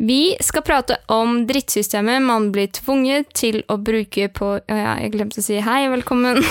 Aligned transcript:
Vi 0.00 0.36
skal 0.40 0.62
prate 0.62 0.96
om 1.06 1.46
drittsystemet 1.46 2.22
man 2.22 2.52
blir 2.54 2.68
tvunget 2.70 3.32
til 3.34 3.64
å 3.66 3.74
bruke 3.82 4.28
på 4.30 4.50
ja, 4.70 4.92
jeg 5.02 5.10
glemte 5.16 5.42
å 5.42 5.42
si 5.42 5.58
hei, 5.58 5.88
velkommen. 5.90 6.38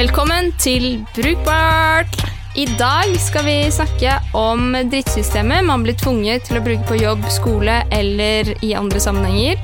Velkommen 0.00 0.50
til 0.58 1.06
Brukbart! 1.14 2.18
I 2.58 2.66
dag 2.80 3.14
skal 3.22 3.46
vi 3.46 3.70
snakke 3.70 4.16
om 4.34 4.74
drittsystemet 4.90 5.62
man 5.70 5.86
blir 5.86 5.94
tvunget 5.94 6.50
til 6.50 6.58
å 6.58 6.64
bruke 6.66 6.82
på 6.90 6.98
jobb, 6.98 7.22
skole 7.30 7.86
eller 7.94 8.50
i 8.58 8.74
andre 8.74 8.98
sammenhenger, 8.98 9.54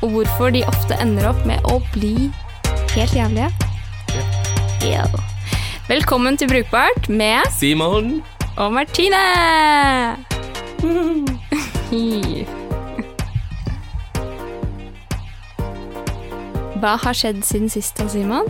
og 0.00 0.16
hvorfor 0.16 0.56
de 0.56 0.64
ofte 0.72 0.96
ender 1.04 1.28
opp 1.34 1.44
med 1.44 1.60
å 1.68 1.82
bli 1.92 2.32
helt 2.96 3.12
jævlige. 3.12 3.52
Yeah. 4.80 5.04
Velkommen 5.90 6.40
til 6.40 6.48
Brukbart 6.48 7.12
med 7.12 7.44
Simon. 7.52 8.22
Og 8.60 8.72
Martine! 8.76 9.20
Hva 16.80 16.92
har 17.00 17.16
skjedd 17.16 17.40
siden 17.44 17.72
sist, 17.72 17.96
da, 17.96 18.06
Simon? 18.12 18.48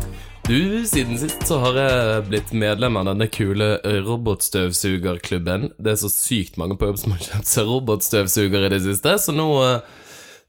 Du, 0.49 0.83
siden 0.87 1.19
sist 1.19 1.45
så 1.47 1.61
har 1.63 1.79
jeg 1.79 2.25
blitt 2.27 2.51
medlem 2.57 2.99
av 2.99 3.07
denne 3.13 3.29
kule 3.31 3.77
robotstøvsugerklubben. 4.07 5.71
Det 5.79 5.95
er 5.95 6.01
så 6.03 6.11
sykt 6.11 6.59
mange 6.59 6.79
på 6.79 6.91
jobb 6.91 6.99
som 6.99 7.15
har 7.15 7.23
kjøpt 7.29 7.53
seg 7.53 7.71
robotstøvsuger 7.71 8.67
i 8.67 8.73
det 8.75 8.83
siste, 8.89 9.15
så 9.23 9.35
nå 9.35 9.47
uh, 9.63 10.03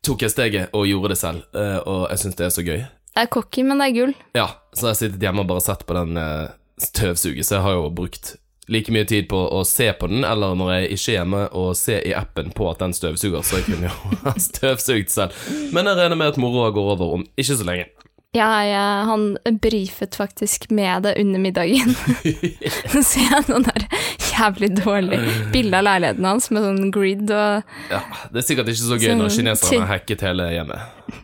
tok 0.05 0.25
jeg 0.25 0.33
steget 0.33 0.73
og 0.77 0.89
gjorde 0.89 1.13
det 1.13 1.21
selv, 1.21 1.45
uh, 1.53 1.79
og 1.85 2.03
jeg 2.09 2.23
syns 2.23 2.41
det 2.41 2.47
er 2.47 2.55
så 2.57 2.65
gøy. 2.65 2.81
Det 3.11 3.27
er 3.27 3.33
cocky, 3.37 3.65
men 3.67 3.81
det 3.81 3.91
er 3.91 3.97
gull. 3.99 4.17
Ja, 4.37 4.47
så 4.73 4.87
jeg 4.87 4.95
har 4.95 5.01
sittet 5.03 5.25
hjemme 5.27 5.45
og 5.45 5.53
bare 5.53 5.65
sett 5.69 5.85
på 5.85 5.97
den 5.99 6.17
uh, 6.17 6.49
støvsuget, 6.81 7.45
så 7.45 7.59
jeg 7.59 7.67
har 7.67 7.77
jo 7.77 7.91
brukt 7.93 8.39
like 8.69 8.91
mye 8.93 9.07
tid 9.09 9.27
på 9.31 9.39
å 9.51 9.63
se 9.67 9.89
på 9.97 10.07
den, 10.11 10.25
eller 10.27 10.53
når 10.55 10.73
jeg 10.75 10.91
ikke 10.97 11.07
er 11.11 11.17
hjemme, 11.17 11.41
og 11.57 11.71
se 11.79 11.97
i 12.07 12.13
appen 12.17 12.51
på 12.55 12.69
at 12.71 12.83
den 12.83 12.93
støvsuger, 12.93 13.41
så 13.45 13.59
jeg 13.61 13.69
kunne 13.71 13.89
jo 13.89 14.11
ha 14.27 14.35
støvsugd 14.37 15.09
selv. 15.13 15.41
Men 15.73 15.89
jeg 15.89 15.97
regner 16.03 16.19
med 16.19 16.33
at 16.35 16.39
moroa 16.41 16.69
går 16.75 16.93
over 16.95 17.17
om 17.17 17.25
ikke 17.35 17.57
så 17.57 17.67
lenge. 17.67 17.89
Ja, 18.31 18.61
ja, 18.63 18.83
han 19.09 19.33
brifet 19.59 20.15
faktisk 20.15 20.69
med 20.71 21.03
det 21.03 21.17
under 21.19 21.39
middagen. 21.43 21.91
Så 22.93 23.01
ser 23.03 23.25
jeg 23.27 23.47
noen 23.49 23.65
der 23.67 23.83
jævlig 24.29 24.69
dårlig 24.77 25.19
bilde 25.51 25.81
av 25.81 25.83
leiligheten 25.83 26.27
hans 26.29 26.47
med 26.55 26.63
sånn 26.63 26.93
grid 26.95 27.25
og 27.27 27.73
Ja, 27.91 27.99
Det 28.31 28.39
er 28.39 28.45
sikkert 28.47 28.71
ikke 28.71 28.85
så 28.85 28.99
gøy 29.01 29.17
når 29.19 29.35
kineserne 29.35 29.81
har 29.83 29.91
hacket 29.97 30.23
hele 30.23 30.47
hjemmet. 30.53 31.19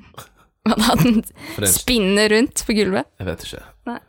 Hva 0.67 0.75
da, 0.83 0.97
den 0.99 1.21
er, 1.23 1.71
spinner 1.71 2.27
rundt 2.35 2.65
på 2.67 2.75
gulvet. 2.75 3.07
jeg 3.21 3.29
vet 3.31 3.47
ikke. 3.47 3.63
Nei. 3.87 3.99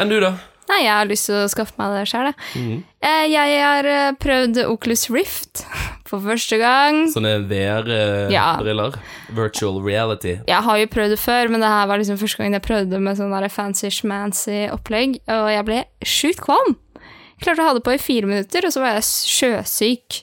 Enn 0.00 0.14
du, 0.14 0.16
da? 0.24 0.32
Nei, 0.66 0.80
jeg 0.82 0.92
har 0.92 1.06
lyst 1.06 1.28
til 1.28 1.36
å 1.38 1.48
skaffe 1.50 1.76
meg 1.78 1.92
det 1.94 2.04
sjøl, 2.10 2.26
jeg. 2.30 2.36
Mm. 2.58 2.78
Eh, 3.06 3.24
Jeg 3.30 3.58
har 3.62 3.86
eh, 3.90 4.08
prøvd 4.18 4.58
Oculus 4.66 5.04
Rift 5.14 5.62
for 6.10 6.22
første 6.24 6.58
gang. 6.58 7.04
Sånne 7.12 7.36
VR-briller? 7.50 8.96
Virtual 9.36 9.78
reality? 9.84 10.36
Jeg 10.48 10.62
har 10.66 10.80
jo 10.82 10.88
prøvd 10.90 11.14
det 11.14 11.20
før, 11.22 11.52
men 11.54 11.62
det 11.62 11.70
her 11.70 11.86
var 11.90 12.02
liksom 12.02 12.18
første 12.18 12.42
gang 12.42 12.56
jeg 12.58 12.66
prøvde 12.66 13.00
med 13.02 13.18
sånn 13.20 13.34
der 13.34 13.48
fancy 13.52 13.90
schmancy 13.94 14.64
opplegg, 14.74 15.20
og 15.30 15.48
jeg 15.54 15.68
ble 15.68 15.80
sjukt 16.06 16.42
kvalm. 16.46 16.76
Klarte 17.42 17.60
å 17.62 17.68
ha 17.68 17.74
det 17.76 17.84
på 17.84 17.92
i 17.94 18.00
fire 18.00 18.26
minutter, 18.30 18.64
og 18.66 18.72
så 18.74 18.80
var 18.82 18.96
jeg 18.96 19.06
sjøsyk. 19.36 20.22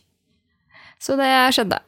Så 1.04 1.16
det 1.20 1.30
skjedde. 1.56 1.80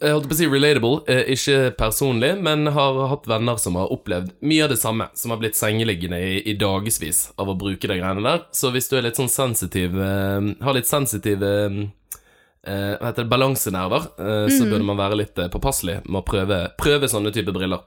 Jeg 0.00 0.12
holdt 0.14 0.28
på 0.30 0.36
å 0.36 0.38
si 0.38 0.48
relatable, 0.50 1.00
eh, 1.10 1.32
ikke 1.34 1.72
personlig, 1.78 2.32
men 2.42 2.70
har 2.72 3.00
hatt 3.10 3.28
venner 3.30 3.58
som 3.60 3.78
har 3.80 3.92
opplevd 3.92 4.32
mye 4.46 4.64
av 4.64 4.72
det 4.72 4.78
samme, 4.80 5.08
som 5.14 5.34
har 5.34 5.40
blitt 5.42 5.58
sengeliggende 5.58 6.20
i, 6.22 6.38
i 6.50 6.56
dagevis 6.58 7.30
av 7.36 7.50
å 7.52 7.56
bruke 7.58 7.90
de 7.90 7.98
greiene 7.98 8.24
der. 8.24 8.46
Så 8.54 8.70
hvis 8.74 8.88
du 8.90 8.96
er 8.98 9.06
litt 9.08 9.20
sånn 9.20 9.32
sensitiv 9.32 9.98
eh, 10.00 10.52
Har 10.62 10.76
litt 10.76 10.88
sensitive 10.88 11.50
eh, 11.66 12.94
Hva 12.96 13.10
heter 13.10 13.22
det, 13.24 13.30
balansenerver, 13.30 14.08
så 14.50 14.64
burde 14.66 14.86
man 14.86 14.98
være 14.98 15.20
litt 15.20 15.38
påpasselig 15.52 16.00
med 16.08 16.18
å 16.18 16.26
prøve, 16.26 16.56
prøve 16.80 17.06
sånne 17.10 17.30
typer 17.34 17.54
briller. 17.54 17.84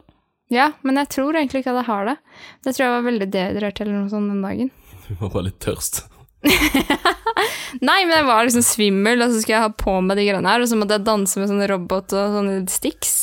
Ja, 0.50 0.72
men 0.82 0.98
jeg 0.98 1.12
tror 1.14 1.38
egentlig 1.38 1.62
ikke 1.62 1.74
at 1.76 1.84
jeg 1.84 1.90
har 1.92 2.08
det. 2.10 2.16
Det 2.66 2.74
tror 2.74 2.86
jeg 2.86 2.94
var 2.96 3.06
veldig 3.06 3.28
dehydrert 3.36 3.82
eller 3.84 3.98
noe 4.00 4.14
sånt 4.14 4.32
den 4.34 4.46
dagen. 4.46 4.72
Du 5.10 5.16
var 5.20 5.32
bare 5.34 5.48
litt 5.50 5.60
tørst. 5.62 6.04
Nei, 7.88 8.04
men 8.06 8.14
jeg 8.14 8.28
var 8.28 8.46
liksom 8.48 8.64
svimmel, 8.66 9.24
og 9.24 9.34
så 9.34 9.42
skulle 9.42 9.58
jeg 9.58 9.66
ha 9.66 9.74
på 9.76 9.98
meg 10.04 10.20
de 10.20 10.28
greiene 10.28 10.54
her, 10.54 10.64
og 10.64 10.72
så 10.72 10.78
måtte 10.80 10.98
jeg 10.98 11.08
danse 11.08 11.42
med 11.42 11.52
sånne 11.52 11.68
robot 11.72 12.16
og 12.16 12.38
sånne 12.38 12.62
sticks. 12.72 13.18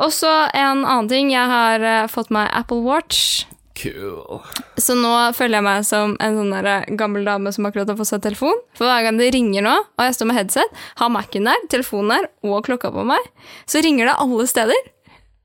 Og 0.00 0.12
så 0.14 0.30
en 0.56 0.84
annen 0.84 1.10
ting, 1.10 1.32
jeg 1.34 1.50
har 1.50 1.82
uh, 1.84 2.10
fått 2.10 2.32
meg 2.32 2.48
Apple 2.56 2.80
Watch. 2.86 3.44
Cool. 3.80 4.40
Så 4.80 4.96
nå 4.98 5.10
føler 5.36 5.58
jeg 5.58 5.64
meg 5.64 5.84
som 5.88 6.14
en 6.20 6.36
sånn 6.36 6.52
der 6.52 6.88
gammel 7.00 7.24
dame 7.24 7.52
som 7.54 7.68
akkurat 7.68 7.88
har 7.88 7.98
fått 8.00 8.10
seg 8.10 8.24
telefon. 8.24 8.58
For 8.76 8.88
hver 8.88 9.06
gang 9.06 9.20
det 9.20 9.30
ringer 9.36 9.64
nå, 9.64 9.76
og 9.84 10.04
jeg 10.04 10.16
står 10.16 10.30
med 10.30 10.40
headset, 10.40 10.82
har 11.00 11.12
Mac-en 11.12 11.48
der, 11.48 11.68
telefonen 11.72 12.16
der 12.16 12.30
og 12.48 12.64
klokka 12.68 12.92
på 12.94 13.06
meg, 13.08 13.30
så 13.70 13.84
ringer 13.84 14.10
det 14.10 14.18
alle 14.24 14.48
steder. 14.50 14.90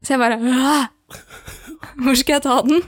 Så 0.03 0.15
jeg 0.15 0.23
bare 0.23 0.39
«Åh! 0.39 0.91
Hvor 2.03 2.17
skal 2.17 2.37
jeg 2.37 2.45
ta 2.45 2.59
den? 2.65 2.81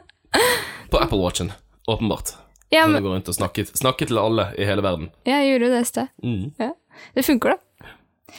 På 0.90 1.00
Apple 1.02 1.20
Watchen, 1.20 1.52
åpenbart. 1.90 2.36
Ja, 2.74 2.86
Kan 2.86 2.96
du 2.96 2.98
går 2.98 3.06
gå 3.08 3.12
rundt 3.14 3.28
og 3.30 3.36
snakke, 3.36 3.64
snakke 3.70 4.08
til 4.10 4.18
alle 4.18 4.48
i 4.58 4.66
hele 4.66 4.82
verden. 4.82 5.10
Ja, 5.28 5.38
jeg 5.42 5.54
gjorde 5.54 5.68
jo 5.68 5.74
det 5.74 5.82
i 5.84 5.90
sted. 5.90 6.10
Mm. 6.24 6.48
Ja. 6.58 6.72
Det 7.14 7.24
funker, 7.26 7.54
da. 7.54 8.36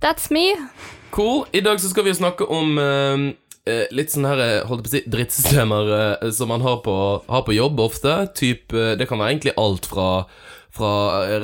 That's 0.00 0.32
me. 0.32 0.46
Cool. 1.10 1.44
I 1.52 1.60
dag 1.60 1.80
så 1.80 1.90
skal 1.92 2.06
vi 2.06 2.14
snakke 2.16 2.46
om 2.48 2.78
eh, 2.78 3.84
litt 3.92 4.14
sånne 4.14 4.32
her, 4.32 4.44
eh, 4.44 4.66
holdt 4.68 4.86
på 4.86 4.92
å 4.92 4.94
si, 4.94 5.02
drittsystemer 5.10 5.92
uh, 5.92 6.30
som 6.32 6.48
man 6.52 6.64
har 6.64 6.80
på, 6.84 6.96
har 7.28 7.44
på 7.44 7.56
jobb 7.56 7.80
ofte. 7.84 8.14
Typ, 8.38 8.72
uh, 8.72 8.94
det 8.96 9.08
kan 9.10 9.20
være 9.20 9.36
egentlig 9.36 9.56
alt 9.60 9.88
fra, 9.90 10.08
fra 10.72 10.92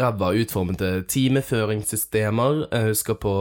ræva 0.01 0.33
utformede 0.41 0.95
timeføringssystemer. 1.13 2.67
Jeg 2.71 2.93
husker 2.93 3.21
på 3.21 3.37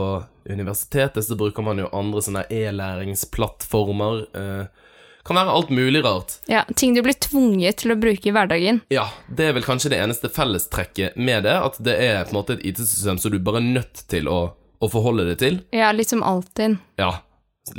universitetet 0.50 1.24
så 1.24 1.36
bruker 1.36 1.64
man 1.64 1.80
jo 1.80 1.90
andre 1.96 2.22
sånne 2.24 2.44
e-læringsplattformer. 2.52 4.24
Eh, 4.36 4.83
kan 5.24 5.38
være 5.38 5.52
alt 5.56 5.70
mulig 5.72 6.02
rart. 6.04 6.36
Ja, 6.50 6.64
Ting 6.76 6.94
du 6.94 7.00
blir 7.04 7.16
tvunget 7.16 7.80
til 7.80 7.94
å 7.94 7.98
bruke 8.00 8.28
i 8.28 8.32
hverdagen. 8.34 8.82
Ja, 8.92 9.06
det 9.28 9.46
er 9.48 9.54
vel 9.56 9.64
kanskje 9.64 9.94
det 9.94 10.00
eneste 10.04 10.28
fellestrekket 10.32 11.16
med 11.16 11.46
det, 11.48 11.54
at 11.64 11.78
det 11.84 11.94
er 11.96 12.24
på 12.26 12.34
en 12.34 12.40
måte 12.42 12.58
et 12.58 12.66
IT-system 12.72 13.20
som 13.22 13.32
du 13.32 13.38
bare 13.40 13.62
er 13.62 13.70
nødt 13.80 14.04
til 14.12 14.28
å, 14.28 14.40
å 14.84 14.90
forholde 14.92 15.24
deg 15.30 15.40
til. 15.40 15.60
Ja, 15.74 15.92
litt 15.96 16.12
som 16.12 16.24
Altinn. 16.26 16.76
Ja, 17.00 17.14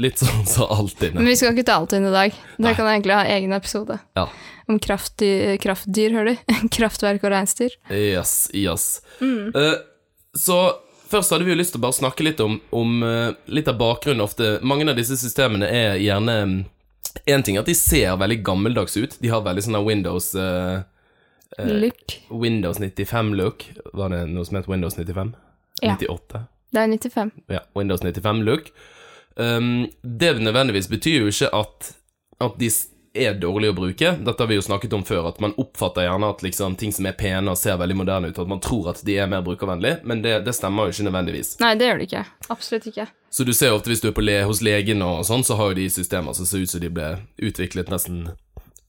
litt 0.01 0.21
sånn 0.23 0.45
som 0.49 0.71
Altinn. 0.73 1.13
Men 1.19 1.29
vi 1.29 1.37
skal 1.37 1.53
ikke 1.53 1.67
ta 1.69 1.77
Altinn 1.83 2.09
i 2.09 2.13
dag. 2.15 2.33
Da 2.57 2.69
Nei. 2.71 2.75
kan 2.77 2.89
egentlig 2.89 3.17
ha 3.19 3.25
egen 3.37 3.53
episode. 3.53 3.99
Ja. 4.17 4.25
Om 4.65 4.79
kraftdyr, 4.81 5.59
kraftdyr 5.61 6.17
hører 6.17 6.33
du? 6.33 6.55
Kraftverk 6.79 7.21
og 7.27 7.35
reinsdyr. 7.35 7.77
Yes, 7.93 8.47
yes. 8.57 8.87
Eh, 9.21 9.75
så 10.33 10.57
først 11.11 11.29
hadde 11.35 11.45
vi 11.45 11.53
jo 11.53 11.59
lyst 11.61 11.75
til 11.75 11.83
å 11.83 11.85
bare 11.85 11.99
snakke 12.01 12.25
litt 12.25 12.41
om, 12.41 12.57
om 12.73 13.03
eh, 13.05 13.35
litt 13.53 13.69
av 13.69 13.77
bakgrunnen 13.77 14.25
ofte. 14.25 14.55
Mange 14.65 14.89
av 14.89 14.97
disse 14.97 15.19
systemene 15.21 15.69
er 15.69 16.01
gjerne 16.01 16.39
En 17.25 17.43
ting 17.43 17.57
er 17.57 17.63
at 17.63 17.69
de 17.69 17.77
ser 17.77 18.17
veldig 18.19 18.41
gammeldags 18.45 18.97
ut. 18.97 19.15
De 19.21 19.31
har 19.31 19.45
veldig 19.45 19.63
sånn 19.65 19.79
Windows 19.85 20.33
eh, 20.35 20.83
Look. 21.57 22.17
Windows 22.29 22.79
95-look. 22.79 23.69
Var 23.93 24.11
det 24.11 24.25
noe 24.33 24.45
som 24.45 24.59
het 24.59 24.67
Windows 24.69 24.97
95? 24.97 25.35
Ja. 25.81 25.95
98? 25.95 26.43
Det 26.75 26.81
er 26.81 26.87
95. 26.91 27.31
Ja, 27.47 27.61
Windows 27.73 28.03
95-look. 28.03 28.73
Um, 29.35 29.87
det 30.01 30.33
nødvendigvis 30.39 30.89
betyr 30.91 31.25
jo 31.25 31.31
ikke 31.31 31.49
at, 31.55 31.95
at 32.43 32.59
de 32.59 32.69
er 33.15 33.37
dårlige 33.39 33.71
å 33.71 33.75
bruke. 33.77 34.11
Dette 34.27 34.43
har 34.43 34.49
vi 34.51 34.57
jo 34.57 34.63
snakket 34.63 34.93
om 34.95 35.03
før, 35.07 35.29
at 35.29 35.39
man 35.43 35.55
oppfatter 35.61 36.07
gjerne 36.07 36.31
at 36.33 36.43
liksom, 36.43 36.75
ting 36.79 36.91
som 36.95 37.07
er 37.07 37.15
pene 37.19 37.51
og 37.51 37.59
ser 37.59 37.79
veldig 37.79 37.97
moderne 37.99 38.31
ut, 38.31 38.39
at 38.39 38.51
man 38.51 38.63
tror 38.63 38.91
at 38.91 39.03
de 39.07 39.15
er 39.19 39.29
mer 39.31 39.43
brukervennlige, 39.45 40.01
men 40.03 40.23
det, 40.23 40.41
det 40.47 40.55
stemmer 40.55 40.89
jo 40.89 40.95
ikke 40.95 41.07
nødvendigvis. 41.07 41.55
Nei, 41.63 41.73
det 41.79 41.87
gjør 41.87 42.01
det 42.01 42.09
ikke. 42.09 42.25
Absolutt 42.55 42.89
ikke. 42.91 43.07
Så 43.35 43.43
du 43.43 43.51
ser 43.53 43.73
ofte 43.75 43.91
hvis 43.91 43.99
du 43.99 44.07
er 44.07 44.15
på 44.15 44.23
le 44.23 44.37
hos 44.47 44.61
legen 44.63 45.01
og 45.03 45.25
sånn, 45.27 45.41
så 45.43 45.57
har 45.59 45.73
jo 45.73 45.81
de 45.81 45.89
systemer 45.91 46.31
som 46.37 46.47
ser 46.47 46.61
ut 46.63 46.71
som 46.71 46.79
de 46.79 46.87
ble 46.87 47.09
utviklet 47.43 47.89
nesten 47.91 48.29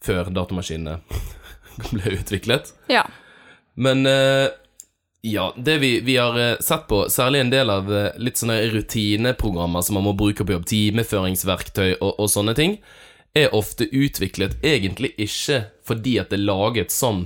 før 0.06 0.30
datamaskinene 0.30 1.00
ble 1.96 2.12
utviklet. 2.20 2.70
Ja. 2.86 3.02
Men 3.74 4.06
eh, 4.06 4.46
ja, 5.26 5.48
det 5.56 5.80
vi, 5.82 5.90
vi 6.06 6.14
har 6.22 6.38
eh, 6.38 6.60
sett 6.62 6.86
på, 6.86 7.08
særlig 7.10 7.40
en 7.42 7.50
del 7.50 7.74
av 7.74 7.90
eh, 7.90 8.12
litt 8.22 8.38
sånne 8.38 8.60
rutineprogrammer 8.70 9.82
som 9.82 9.98
man 9.98 10.06
må 10.06 10.14
bruke 10.14 10.46
på 10.46 10.54
jobb, 10.54 10.70
timeføringsverktøy 10.70 11.96
og, 11.96 12.12
og 12.14 12.30
sånne 12.30 12.54
ting, 12.54 12.78
er 13.34 13.50
ofte 13.50 13.90
utviklet 13.90 14.54
egentlig 14.62 15.10
ikke 15.18 15.64
fordi 15.90 16.20
at 16.22 16.30
det 16.30 16.38
er 16.38 16.46
laget 16.46 16.94
som, 16.94 17.24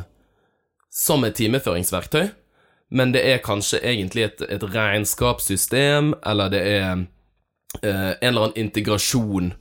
som 0.89 1.29
et 1.29 1.37
timeføringsverktøy, 1.37 2.31
men 2.91 3.13
det 3.15 3.23
er 3.23 3.43
kanskje 3.45 3.79
egentlig 3.87 4.27
et, 4.27 4.45
et 4.51 4.63
regnskapssystem, 4.75 6.15
eller 6.27 6.51
det 6.53 6.61
er 6.67 6.87
eh, 7.83 8.13
en 8.19 8.31
eller 8.33 8.49
annen 8.49 8.59
integrasjon 8.59 9.53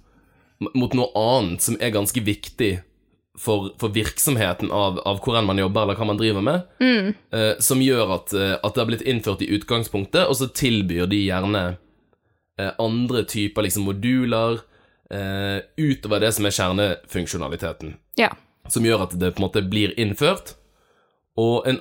mot 0.73 0.95
noe 0.97 1.09
annet 1.15 1.63
som 1.63 1.77
er 1.79 1.93
ganske 1.95 2.23
viktig 2.25 2.71
for, 3.39 3.69
for 3.79 3.93
virksomheten 3.95 4.73
av, 4.75 4.97
av 5.07 5.21
hvor 5.23 5.37
enn 5.39 5.47
man 5.47 5.61
jobber, 5.61 5.85
eller 5.85 5.99
hva 5.99 6.07
man 6.09 6.19
driver 6.19 6.43
med, 6.43 6.65
eh, 7.31 7.53
som 7.63 7.83
gjør 7.83 8.15
at, 8.17 8.33
eh, 8.33 8.55
at 8.57 8.73
det 8.73 8.81
har 8.81 8.89
blitt 8.89 9.05
innført 9.07 9.45
i 9.45 9.51
utgangspunktet, 9.55 10.25
og 10.25 10.35
så 10.35 10.49
tilbyr 10.49 11.07
de 11.07 11.21
gjerne 11.21 11.63
eh, 12.59 12.73
andre 12.81 13.23
typer 13.29 13.63
liksom 13.67 13.85
moduler 13.87 14.59
eh, 15.13 15.61
utover 15.79 16.25
det 16.25 16.33
som 16.35 16.49
er 16.49 16.57
kjernefunksjonaliteten. 16.57 17.95
Ja. 18.19 18.33
som 18.69 18.83
gjør 18.85 19.05
at 19.05 19.13
det 19.17 19.31
på 19.33 19.39
en 19.39 19.45
måte 19.47 19.61
blir 19.65 19.93
innført, 19.97 20.55
Og 21.39 21.67
en 21.69 21.79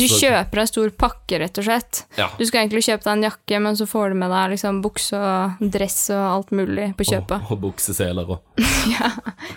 Du 0.00 0.06
kjøper 0.08 0.62
en 0.62 0.70
stor 0.70 0.90
pakke, 1.04 1.38
rett 1.42 1.60
og 1.60 1.66
slett. 1.66 2.02
Ja. 2.18 2.30
Du 2.38 2.44
skal 2.48 2.64
egentlig 2.64 2.84
kjøpe 2.86 3.06
deg 3.06 3.12
en 3.16 3.28
jakke, 3.28 3.62
men 3.66 3.78
så 3.78 3.86
får 3.90 4.12
du 4.14 4.20
med 4.24 4.34
deg 4.34 4.54
liksom 4.54 4.82
bukse 4.84 5.20
og 5.20 5.64
dress 5.74 6.00
og 6.14 6.24
alt 6.24 6.52
mulig 6.56 6.90
på 6.98 7.08
kjøpet. 7.12 7.38
Og, 7.40 7.56
og 7.56 7.64
bukseseler 7.68 8.36
og 8.36 8.64
Ja. 8.94 9.14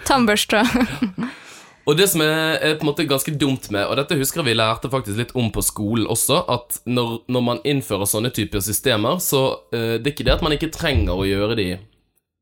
Tannbørste. 0.07 0.63
Og 1.87 1.95
det 1.95 2.09
som 2.11 2.19
er, 2.19 2.57
er 2.59 2.73
på 2.75 2.83
en 2.83 2.89
måte 2.89 3.05
ganske 3.07 3.31
dumt 3.39 3.69
med, 3.71 3.85
og 3.87 3.95
dette 3.95 4.17
husker 4.19 4.41
jeg 4.41 4.49
vi 4.49 4.55
lærte 4.57 4.89
faktisk 4.91 5.21
litt 5.21 5.29
om 5.39 5.47
på 5.55 5.63
skolen 5.63 6.09
også, 6.11 6.41
at 6.51 6.81
når, 6.83 7.21
når 7.31 7.45
man 7.45 7.61
innfører 7.63 8.09
sånne 8.11 8.33
typer 8.35 8.59
systemer, 8.59 9.21
så 9.23 9.43
uh, 9.71 9.95
det 9.95 10.03
er 10.03 10.11
ikke 10.11 10.25
det 10.27 10.33
at 10.35 10.43
man 10.43 10.55
ikke 10.57 10.73
trenger 10.75 11.15
å 11.15 11.27
gjøre 11.27 11.55
de 11.55 11.69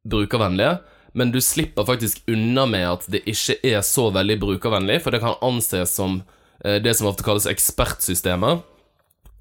brukervennlige, 0.10 0.80
men 1.16 1.30
du 1.32 1.38
slipper 1.46 1.86
faktisk 1.86 2.26
unna 2.28 2.66
med 2.68 2.88
at 2.90 3.06
det 3.14 3.22
ikke 3.30 3.60
er 3.70 3.86
så 3.86 4.10
veldig 4.16 4.40
brukervennlig, 4.42 4.98
for 5.06 5.14
det 5.14 5.22
kan 5.22 5.38
anses 5.46 5.94
som 5.94 6.24
det 6.64 6.96
som 6.98 7.08
ofte 7.08 7.24
kalles 7.24 7.46
ekspertsystemer, 7.46 8.62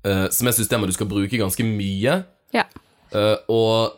eh, 0.04 0.26
som 0.30 0.48
er 0.48 0.52
systemer 0.52 0.86
du 0.86 0.92
skal 0.92 1.06
bruke 1.10 1.38
ganske 1.40 1.64
mye, 1.64 2.24
Ja. 2.54 2.64
Eh, 3.14 3.36
og 3.48 3.92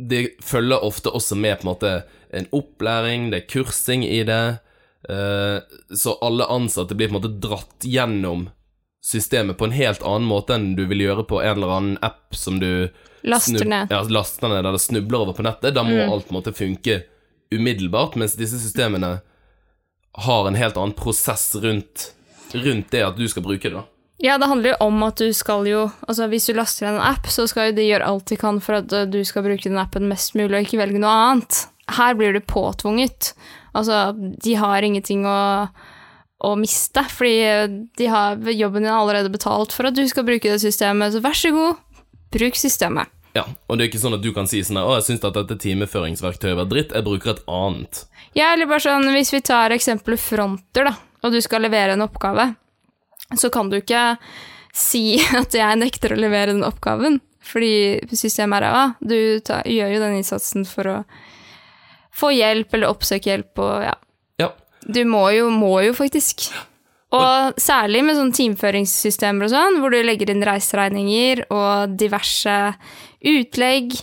det 0.00 0.36
følger 0.42 0.82
ofte 0.84 1.10
også 1.12 1.36
med 1.36 1.60
på 1.60 1.66
en 1.68 1.74
måte 1.74 1.90
en 2.32 2.46
opplæring, 2.52 3.30
det 3.30 3.42
er 3.42 3.46
kursing 3.52 4.04
i 4.04 4.22
det, 4.24 4.60
eh, 5.08 5.60
så 5.96 6.14
alle 6.22 6.46
ansatte 6.48 6.94
blir 6.96 7.08
på 7.08 7.16
en 7.16 7.20
måte 7.22 7.40
dratt 7.40 7.84
gjennom 7.84 8.48
systemet 9.04 9.56
på 9.58 9.64
en 9.64 9.72
helt 9.76 10.02
annen 10.02 10.28
måte 10.28 10.54
enn 10.56 10.74
du 10.76 10.86
vil 10.86 11.00
gjøre 11.06 11.26
på 11.28 11.40
en 11.42 11.56
eller 11.56 11.72
annen 11.76 11.98
app 12.02 12.34
som 12.36 12.58
du 12.60 12.88
Laster 13.22 13.64
ned. 13.68 13.88
Ja, 13.90 14.00
laster 14.08 14.48
ned 14.48 14.64
eller 14.64 14.78
snubler 14.80 15.20
over 15.20 15.34
på 15.36 15.42
nettet. 15.44 15.74
Da 15.74 15.82
må 15.84 15.92
Mm. 15.92 16.10
alt 16.12 16.30
måte 16.30 16.52
funke 16.56 17.02
umiddelbart, 17.52 18.16
mens 18.16 18.34
disse 18.36 18.56
systemene 18.60 19.20
har 20.14 20.46
en 20.48 20.54
helt 20.54 20.76
annen 20.76 20.94
prosess 20.96 21.54
rundt, 21.56 22.12
rundt 22.54 22.90
det 22.90 23.02
at 23.06 23.16
du 23.16 23.26
skal 23.28 23.44
bruke 23.44 23.68
det. 23.68 23.76
da. 23.78 23.86
Ja, 24.20 24.36
det 24.38 24.50
handler 24.50 24.74
jo 24.74 24.76
om 24.84 25.02
at 25.06 25.16
du 25.16 25.30
skal 25.32 25.64
jo 25.68 25.86
Altså, 26.04 26.26
hvis 26.28 26.46
du 26.50 26.52
laster 26.52 26.90
en 26.90 27.00
app, 27.00 27.28
så 27.32 27.46
skal 27.48 27.70
jo 27.70 27.78
de 27.78 27.86
gjøre 27.88 28.06
alt 28.06 28.26
de 28.28 28.36
kan 28.40 28.60
for 28.60 28.80
at 28.82 28.92
uh, 28.92 29.06
du 29.08 29.22
skal 29.24 29.46
bruke 29.46 29.68
den 29.68 29.80
appen 29.80 30.08
mest 30.10 30.36
mulig, 30.36 30.52
og 30.52 30.66
ikke 30.66 30.80
velge 30.82 31.00
noe 31.00 31.12
annet. 31.12 31.62
Her 31.90 32.18
blir 32.18 32.36
du 32.36 32.42
påtvunget. 32.44 33.32
Altså, 33.74 34.10
de 34.16 34.56
har 34.60 34.84
ingenting 34.84 35.24
å, 35.26 35.38
å 36.44 36.50
miste, 36.60 37.06
fordi 37.08 37.38
uh, 37.48 37.78
de 37.96 38.10
har 38.12 38.36
jobben 38.52 38.84
din 38.84 38.92
allerede 38.92 39.32
betalt 39.32 39.72
for 39.72 39.88
at 39.88 39.96
du 39.96 40.04
skal 40.10 40.28
bruke 40.28 40.52
det 40.52 40.60
systemet, 40.62 41.14
så 41.14 41.24
vær 41.24 41.38
så 41.38 41.54
god, 41.56 41.80
bruk 42.34 42.60
systemet. 42.60 43.08
Ja, 43.32 43.44
Og 43.70 43.78
det 43.78 43.84
er 43.84 43.90
ikke 43.92 44.02
sånn 44.02 44.16
at 44.16 44.24
du 44.24 44.32
kan 44.34 44.48
si 44.50 44.58
sånn 44.66 44.80
her, 44.80 44.88
'Å, 44.88 44.96
jeg 44.98 45.06
syns 45.06 45.24
at 45.28 45.36
dette 45.38 45.56
timeføringsverktøyet 45.62 46.58
var 46.58 46.66
dritt, 46.66 46.92
jeg 46.92 47.06
bruker 47.06 47.30
et 47.30 47.44
annet'. 47.46 48.04
Ja, 48.34 48.52
eller 48.52 48.66
bare 48.66 48.82
sånn, 48.82 49.06
hvis 49.14 49.30
vi 49.32 49.40
tar 49.46 49.70
eksempelet 49.70 50.18
fronter, 50.18 50.90
da, 50.90 50.96
og 51.22 51.34
du 51.34 51.40
skal 51.44 51.64
levere 51.66 51.96
en 51.96 52.04
oppgave, 52.06 52.52
så 53.38 53.50
kan 53.52 53.70
du 53.70 53.78
ikke 53.80 54.14
si 54.76 55.18
at 55.40 55.54
jeg 55.56 55.80
nekter 55.80 56.14
å 56.14 56.20
levere 56.20 56.54
den 56.54 56.66
oppgaven, 56.66 57.20
fordi 57.44 58.00
systemet 58.14 58.60
er 58.60 58.66
ræva. 58.68 58.84
Du 59.00 59.18
tar, 59.44 59.66
gjør 59.68 59.94
jo 59.96 60.02
den 60.04 60.18
innsatsen 60.20 60.66
for 60.68 60.90
å 60.90 60.96
få 62.20 62.32
hjelp 62.34 62.74
eller 62.76 62.92
oppsøke 62.92 63.32
hjelp, 63.32 63.62
og 63.62 63.86
ja. 63.86 63.94
Ja. 64.42 64.50
Du 64.86 65.00
må 65.08 65.28
jo, 65.34 65.48
må 65.52 65.78
jo 65.84 65.94
faktisk. 65.96 66.50
Og 67.16 67.58
særlig 67.58 68.04
med 68.06 68.14
sånne 68.18 68.36
teamføringssystemer 68.36 69.48
og 69.48 69.52
sånn, 69.52 69.80
hvor 69.82 69.90
du 69.90 69.98
legger 70.04 70.30
inn 70.30 70.44
reiseregninger 70.46 71.42
og 71.50 71.96
diverse 71.98 72.58
utlegg. 73.26 73.96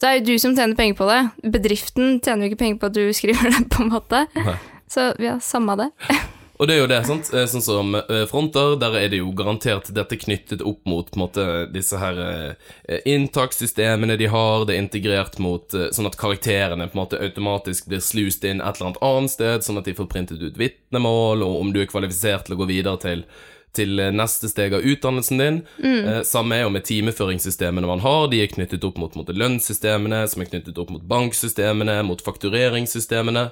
Det 0.00 0.08
er 0.08 0.16
jo 0.18 0.24
du 0.30 0.34
som 0.40 0.54
tjener 0.56 0.76
penger 0.78 0.96
på 0.98 1.08
det. 1.10 1.20
Bedriften 1.52 2.16
tjener 2.24 2.46
jo 2.46 2.52
ikke 2.52 2.62
penger 2.62 2.80
på 2.80 2.90
at 2.90 2.96
du 2.96 3.04
skriver 3.18 3.52
det, 3.52 3.66
på 3.72 3.84
en 3.84 3.92
måte. 3.92 4.24
Nei. 4.38 4.56
Så 4.94 5.10
ja, 5.18 5.40
samme 5.42 5.76
det. 5.80 5.90
Og 6.54 6.68
det 6.70 6.76
er 6.76 6.84
jo 6.84 6.86
det, 6.86 7.00
sant. 7.02 7.28
Eh, 7.34 7.48
Sånn 7.50 7.64
som 7.64 7.96
eh, 7.98 8.20
fronter, 8.30 8.76
der 8.78 8.94
er 9.00 9.08
det 9.10 9.18
jo 9.18 9.32
garantert 9.34 9.88
dette 9.94 10.18
knyttet 10.22 10.62
opp 10.62 10.84
mot 10.86 11.08
på 11.10 11.18
en 11.18 11.22
måte, 11.24 11.46
disse 11.74 11.98
her 11.98 12.20
eh, 12.22 13.00
inntakssystemene 13.10 14.14
de 14.20 14.28
har. 14.30 14.62
Det 14.68 14.76
er 14.76 14.84
integrert 14.84 15.40
mot 15.42 15.74
sånn 15.74 16.06
at 16.06 16.18
karakterene 16.20 16.86
på 16.86 16.94
en 16.94 17.02
måte 17.02 17.18
automatisk 17.18 17.90
blir 17.90 18.04
slust 18.04 18.46
inn 18.46 18.62
et 18.62 18.78
eller 18.78 18.92
annet 18.92 19.02
annet 19.08 19.34
sted, 19.34 19.66
sånn 19.66 19.82
at 19.82 19.90
de 19.90 19.96
får 19.98 20.08
printet 20.12 20.46
ut 20.46 20.60
vitnemål, 20.60 21.42
og 21.42 21.58
om 21.64 21.74
du 21.74 21.82
er 21.82 21.90
kvalifisert 21.90 22.46
til 22.46 22.54
å 22.56 22.62
gå 22.62 22.70
videre 22.70 23.02
til 23.02 23.26
til 23.74 23.98
neste 24.14 24.46
steg 24.46 24.70
av 24.76 24.84
utdannelsen 24.86 25.40
din. 25.42 25.56
Eh, 25.82 26.20
samme 26.22 26.54
er 26.54 26.62
jo 26.62 26.70
med 26.70 26.84
timeføringssystemene 26.86 27.88
man 27.90 28.04
har. 28.04 28.28
De 28.30 28.38
er 28.38 28.52
knyttet 28.52 28.84
opp 28.86 29.00
mot, 29.02 29.16
mot 29.18 29.32
lønnssystemene, 29.34 30.20
som 30.30 30.44
er 30.44 30.50
knyttet 30.52 30.78
opp 30.78 30.92
mot 30.94 31.02
banksystemene, 31.10 31.96
mot 32.06 32.22
faktureringssystemene. 32.22 33.48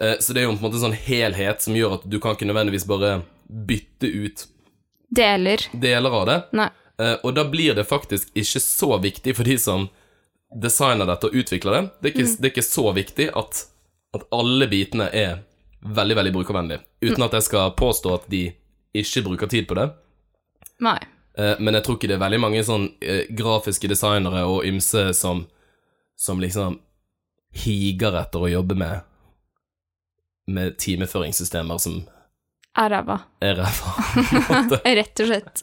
Eh, 0.00 0.16
Så 0.20 0.32
det 0.34 0.40
er 0.42 0.44
jo 0.46 0.52
på 0.56 0.58
en 0.60 0.70
måte 0.70 0.76
en 0.80 0.86
sånn 0.92 0.98
helhet 1.06 1.62
som 1.64 1.74
gjør 1.74 1.94
at 2.00 2.08
du 2.10 2.18
kan 2.20 2.34
ikke 2.36 2.48
nødvendigvis 2.48 2.86
bare 2.86 3.22
bytte 3.48 4.06
ut 4.10 4.46
Deler. 5.10 5.58
deler 5.72 6.10
av 6.20 6.26
det. 6.26 6.38
Nei. 6.52 6.68
Eh, 6.98 7.16
Og 7.24 7.34
da 7.34 7.44
blir 7.44 7.74
det 7.74 7.86
faktisk 7.88 8.28
ikke 8.34 8.60
så 8.60 8.98
viktig 9.00 9.36
for 9.36 9.44
de 9.44 9.56
som 9.58 9.88
designer 10.54 11.06
dette 11.06 11.26
og 11.26 11.34
utvikler 11.34 11.72
det. 11.72 11.90
Det 12.02 12.08
er 12.10 12.14
ikke, 12.14 12.36
det 12.40 12.44
er 12.48 12.54
ikke 12.54 12.66
så 12.70 12.92
viktig 12.94 13.28
at, 13.36 13.64
at 14.14 14.26
alle 14.32 14.66
bitene 14.70 15.08
er 15.12 15.42
veldig, 15.82 16.16
veldig 16.16 16.32
brukervennlige. 16.32 16.80
Uten 17.02 17.22
at 17.22 17.32
jeg 17.32 17.42
skal 17.42 17.70
påstå 17.76 18.14
at 18.14 18.28
de 18.30 18.52
ikke 18.96 19.22
bruker 19.26 19.46
tid 19.48 19.66
på 19.68 19.74
det. 19.74 19.90
Nei. 20.80 20.98
Eh, 21.38 21.56
Men 21.60 21.74
jeg 21.74 21.84
tror 21.84 21.96
ikke 21.98 22.08
det 22.08 22.16
er 22.16 22.24
veldig 22.28 22.40
mange 22.40 22.62
sånn 22.64 22.88
grafiske 23.36 23.88
designere 23.88 24.44
og 24.46 24.64
ymse 24.64 25.12
som, 25.14 25.46
som 26.16 26.40
liksom 26.40 26.80
higer 27.56 28.16
etter 28.20 28.40
å 28.44 28.50
jobbe 28.50 28.74
med 28.76 29.00
med 30.46 30.76
timeføringssystemer 30.82 31.78
som 31.82 32.02
Er 32.76 32.90
ræva. 32.92 33.20
er 33.40 33.56
ræva. 33.62 33.94
Rett 35.00 35.22
og 35.24 35.30
slett. 35.30 35.62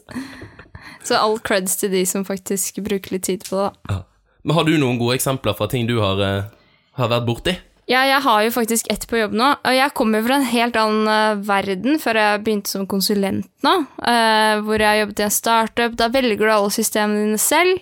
Så 1.04 1.16
all 1.20 1.38
creds 1.44 1.76
til 1.80 1.92
de 1.92 2.02
som 2.08 2.24
faktisk 2.24 2.80
bruker 2.84 3.14
litt 3.16 3.28
tid 3.28 3.44
på 3.48 3.60
det, 3.60 3.70
da. 3.88 4.00
Men 4.44 4.56
har 4.58 4.66
du 4.68 4.74
noen 4.76 4.98
gode 5.00 5.16
eksempler 5.16 5.54
fra 5.56 5.68
ting 5.72 5.86
du 5.88 5.98
har, 6.02 6.20
uh, 6.20 6.50
har 6.98 7.08
vært 7.12 7.24
borti? 7.28 7.54
Ja, 7.88 8.02
jeg 8.08 8.20
har 8.24 8.42
jo 8.46 8.50
faktisk 8.52 8.86
ett 8.92 9.04
på 9.08 9.18
jobb 9.20 9.34
nå, 9.36 9.50
og 9.60 9.74
jeg 9.76 9.92
kommer 9.96 10.22
fra 10.24 10.38
en 10.40 10.46
helt 10.48 10.76
annen 10.80 11.08
eh, 11.12 11.40
verden 11.44 11.98
før 12.00 12.16
jeg 12.16 12.40
begynte 12.46 12.72
som 12.72 12.86
konsulent 12.88 13.48
nå, 13.64 13.74
Uh, 14.00 14.60
hvor 14.64 14.80
jeg 14.80 15.00
jobbet 15.02 15.20
i 15.20 15.24
en 15.26 15.32
startup. 15.32 15.92
Da 16.00 16.08
velger 16.12 16.40
du 16.44 16.52
alle 16.52 16.72
systemene 16.72 17.26
dine 17.26 17.40
selv. 17.40 17.80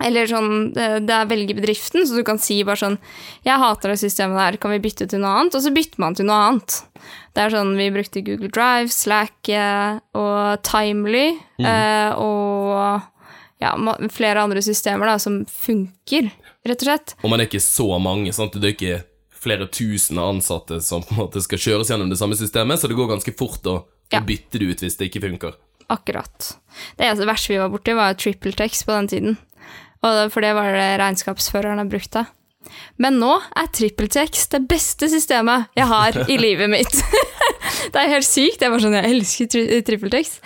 Eller 0.00 0.30
sånn, 0.30 0.72
det 0.72 1.12
er 1.12 1.28
velger 1.28 1.58
bedriften, 1.58 2.06
så 2.08 2.16
du 2.16 2.24
kan 2.24 2.38
si 2.40 2.62
bare 2.64 2.80
sånn 2.80 2.98
'Jeg 3.44 3.60
hater 3.60 3.92
det 3.92 4.00
systemet 4.00 4.38
der, 4.38 4.56
kan 4.56 4.70
vi 4.72 4.78
bytte 4.78 5.08
til 5.08 5.20
noe 5.20 5.34
annet?' 5.40 5.54
Og 5.54 5.62
så 5.62 5.74
bytter 5.74 5.98
man 6.00 6.14
til 6.14 6.26
noe 6.26 6.40
annet. 6.48 6.82
Det 7.34 7.44
er 7.44 7.50
sånn, 7.50 7.76
Vi 7.76 7.90
brukte 7.90 8.24
Google 8.24 8.48
Drive, 8.48 8.88
Slack 8.88 9.48
eh, 9.48 10.00
og 10.14 10.62
Timely 10.62 11.38
mm. 11.60 12.16
og 12.16 13.02
ja, 13.60 13.76
flere 14.10 14.42
andre 14.42 14.62
systemer 14.64 15.06
da, 15.06 15.18
som 15.20 15.44
funker, 15.44 16.30
rett 16.66 16.82
og 16.82 16.88
slett. 16.88 17.14
Og 17.22 17.30
man 17.30 17.40
er 17.40 17.48
ikke 17.48 17.60
så 17.62 18.00
mange, 18.00 18.32
sant? 18.32 18.56
det 18.56 18.64
er 18.64 18.76
ikke 18.76 19.04
flere 19.40 19.68
tusen 19.72 20.20
ansatte 20.20 20.80
som 20.84 21.04
på 21.04 21.14
en 21.14 21.22
måte 21.22 21.42
skal 21.44 21.60
kjøres 21.60 21.92
gjennom 21.92 22.10
det 22.12 22.18
samme 22.20 22.36
systemet, 22.36 22.80
så 22.80 22.88
det 22.90 22.98
går 22.98 23.12
ganske 23.14 23.36
fort 23.36 23.64
å, 23.68 23.84
Ja. 24.12 24.20
å 24.20 24.26
bytte 24.26 24.58
det 24.58 24.66
ut 24.68 24.80
hvis 24.80 24.96
det 24.98 25.10
ikke 25.10 25.22
funker. 25.28 25.54
Akkurat. 25.90 26.56
Det 26.96 27.06
eneste 27.06 27.26
verste 27.26 27.50
vi 27.50 27.58
var 27.58 27.70
borti, 27.72 27.94
var 27.94 28.14
TrippelTex 28.14 28.84
på 28.86 28.94
den 28.94 29.08
tiden. 29.08 29.38
For 30.00 30.40
det 30.40 30.54
var 30.56 30.72
det 30.72 31.00
regnskapsførerne 31.00 31.88
brukte. 31.90 32.24
Men 33.00 33.16
nå 33.20 33.32
er 33.56 33.70
TrippelTex 33.72 34.50
det 34.52 34.60
beste 34.68 35.08
systemet 35.10 35.70
jeg 35.78 35.88
har 35.88 36.18
i 36.28 36.36
livet 36.44 36.70
mitt. 36.70 37.00
det 37.92 37.96
er 37.96 38.12
helt 38.12 38.28
sykt. 38.28 38.60
Jeg, 38.60 38.72
var 38.72 38.82
sånn, 38.82 38.98
jeg 38.98 39.14
elsker 39.14 39.48
tri 39.50 39.80
TrippelTex. 39.86 40.36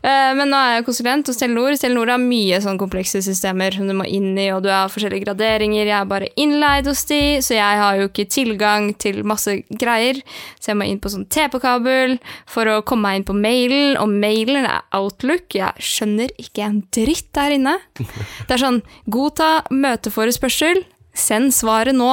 Eh, 0.00 0.32
men 0.34 0.50
nå 0.50 0.58
er 0.58 0.74
jeg 0.78 0.86
konsulent 0.88 1.30
hos 1.30 1.38
Telenor. 1.40 1.76
Telenor 1.78 2.10
har 2.14 2.22
mye 2.22 2.58
sånn 2.64 2.80
komplekse 2.80 3.22
systemer 3.24 3.76
som 3.76 3.86
du 3.88 3.94
må 3.96 4.06
inn 4.10 4.32
i, 4.34 4.48
og 4.54 4.64
du 4.66 4.70
har 4.72 4.90
forskjellige 4.92 5.28
graderinger. 5.28 5.84
Jeg 5.84 5.96
er 6.00 6.10
bare 6.10 6.30
innleid 6.40 6.90
hos 6.90 7.04
de, 7.10 7.22
så 7.44 7.56
jeg 7.56 7.80
har 7.84 8.00
jo 8.00 8.10
ikke 8.10 8.28
tilgang 8.32 8.90
til 9.00 9.22
masse 9.28 9.60
greier. 9.70 10.20
Så 10.58 10.72
jeg 10.72 10.80
må 10.80 10.90
inn 10.90 11.02
på 11.02 11.12
sånn 11.12 11.28
TP-kabel 11.30 12.18
for 12.50 12.70
å 12.70 12.80
komme 12.86 13.10
meg 13.10 13.20
inn 13.20 13.28
på 13.30 13.36
mailen, 13.38 13.98
og 14.02 14.10
mailen 14.10 14.66
er 14.66 14.82
Outlook. 14.98 15.54
Jeg 15.56 15.86
skjønner 15.86 16.34
ikke 16.40 16.66
en 16.66 16.82
dritt 16.94 17.30
der 17.36 17.60
inne. 17.60 17.78
Det 18.48 18.56
er 18.56 18.64
sånn 18.66 18.82
Godta 19.10 19.60
møteforespørsel. 19.70 20.82
Send 21.20 21.54
svaret 21.54 21.96
nå. 21.96 22.10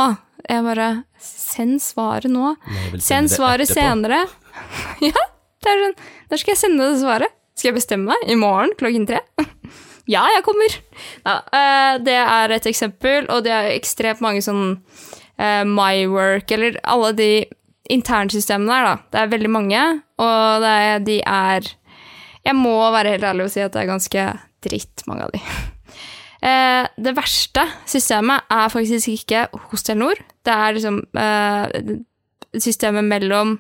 Jeg 0.47 0.63
bare 0.65 0.91
Send 1.23 1.81
svaret 1.81 2.29
nå. 2.31 2.53
Send 3.01 3.31
svaret 3.31 3.69
senere. 3.71 4.25
ja, 5.07 5.25
det 5.63 5.71
er 5.71 5.83
sånn. 5.85 5.99
Når 6.27 6.41
skal 6.41 6.53
jeg 6.53 6.59
sende 6.59 6.87
det 6.91 7.01
svaret? 7.01 7.33
Skal 7.57 7.71
jeg 7.71 7.77
bestemme 7.79 8.13
meg? 8.13 8.25
I 8.29 8.37
morgen 8.37 8.73
klokken 8.77 9.07
tre? 9.09 9.23
ja, 10.13 10.25
jeg 10.35 10.43
kommer. 10.45 10.75
Ja, 11.25 11.37
eh, 11.57 11.93
det 12.05 12.17
er 12.21 12.53
et 12.53 12.67
eksempel, 12.69 13.29
og 13.33 13.45
det 13.47 13.53
er 13.55 13.71
ekstremt 13.73 14.21
mange 14.23 14.43
sånn 14.45 14.75
uh, 14.77 15.63
MyWork, 15.65 16.51
eller 16.53 16.77
alle 16.85 17.13
de 17.17 17.31
internsystemene 17.93 18.69
der, 18.75 18.89
da. 18.91 18.95
Det 19.13 19.23
er 19.23 19.33
veldig 19.33 19.53
mange, 19.53 19.85
og 20.21 20.61
det 20.63 20.75
er, 20.83 21.01
de 21.07 21.17
er 21.23 21.73
Jeg 22.47 22.55
må 22.55 22.75
være 22.93 23.15
helt 23.15 23.25
ærlig 23.27 23.47
og 23.47 23.51
si 23.51 23.63
at 23.63 23.73
det 23.73 23.81
er 23.81 23.89
ganske 23.89 24.27
dritt, 24.63 25.07
mange 25.09 25.27
av 25.27 25.33
de. 25.33 25.41
Eh, 26.44 26.86
det 27.01 27.15
verste 27.17 27.63
systemet 27.89 28.46
er 28.53 28.70
faktisk 28.70 29.10
ikke 29.10 29.48
hos 29.72 29.84
Telenor. 29.84 30.20
Det 30.46 30.53
er 30.53 30.75
liksom 30.75 31.00
eh, 31.17 31.96
systemet 32.62 33.08
mellom 33.08 33.58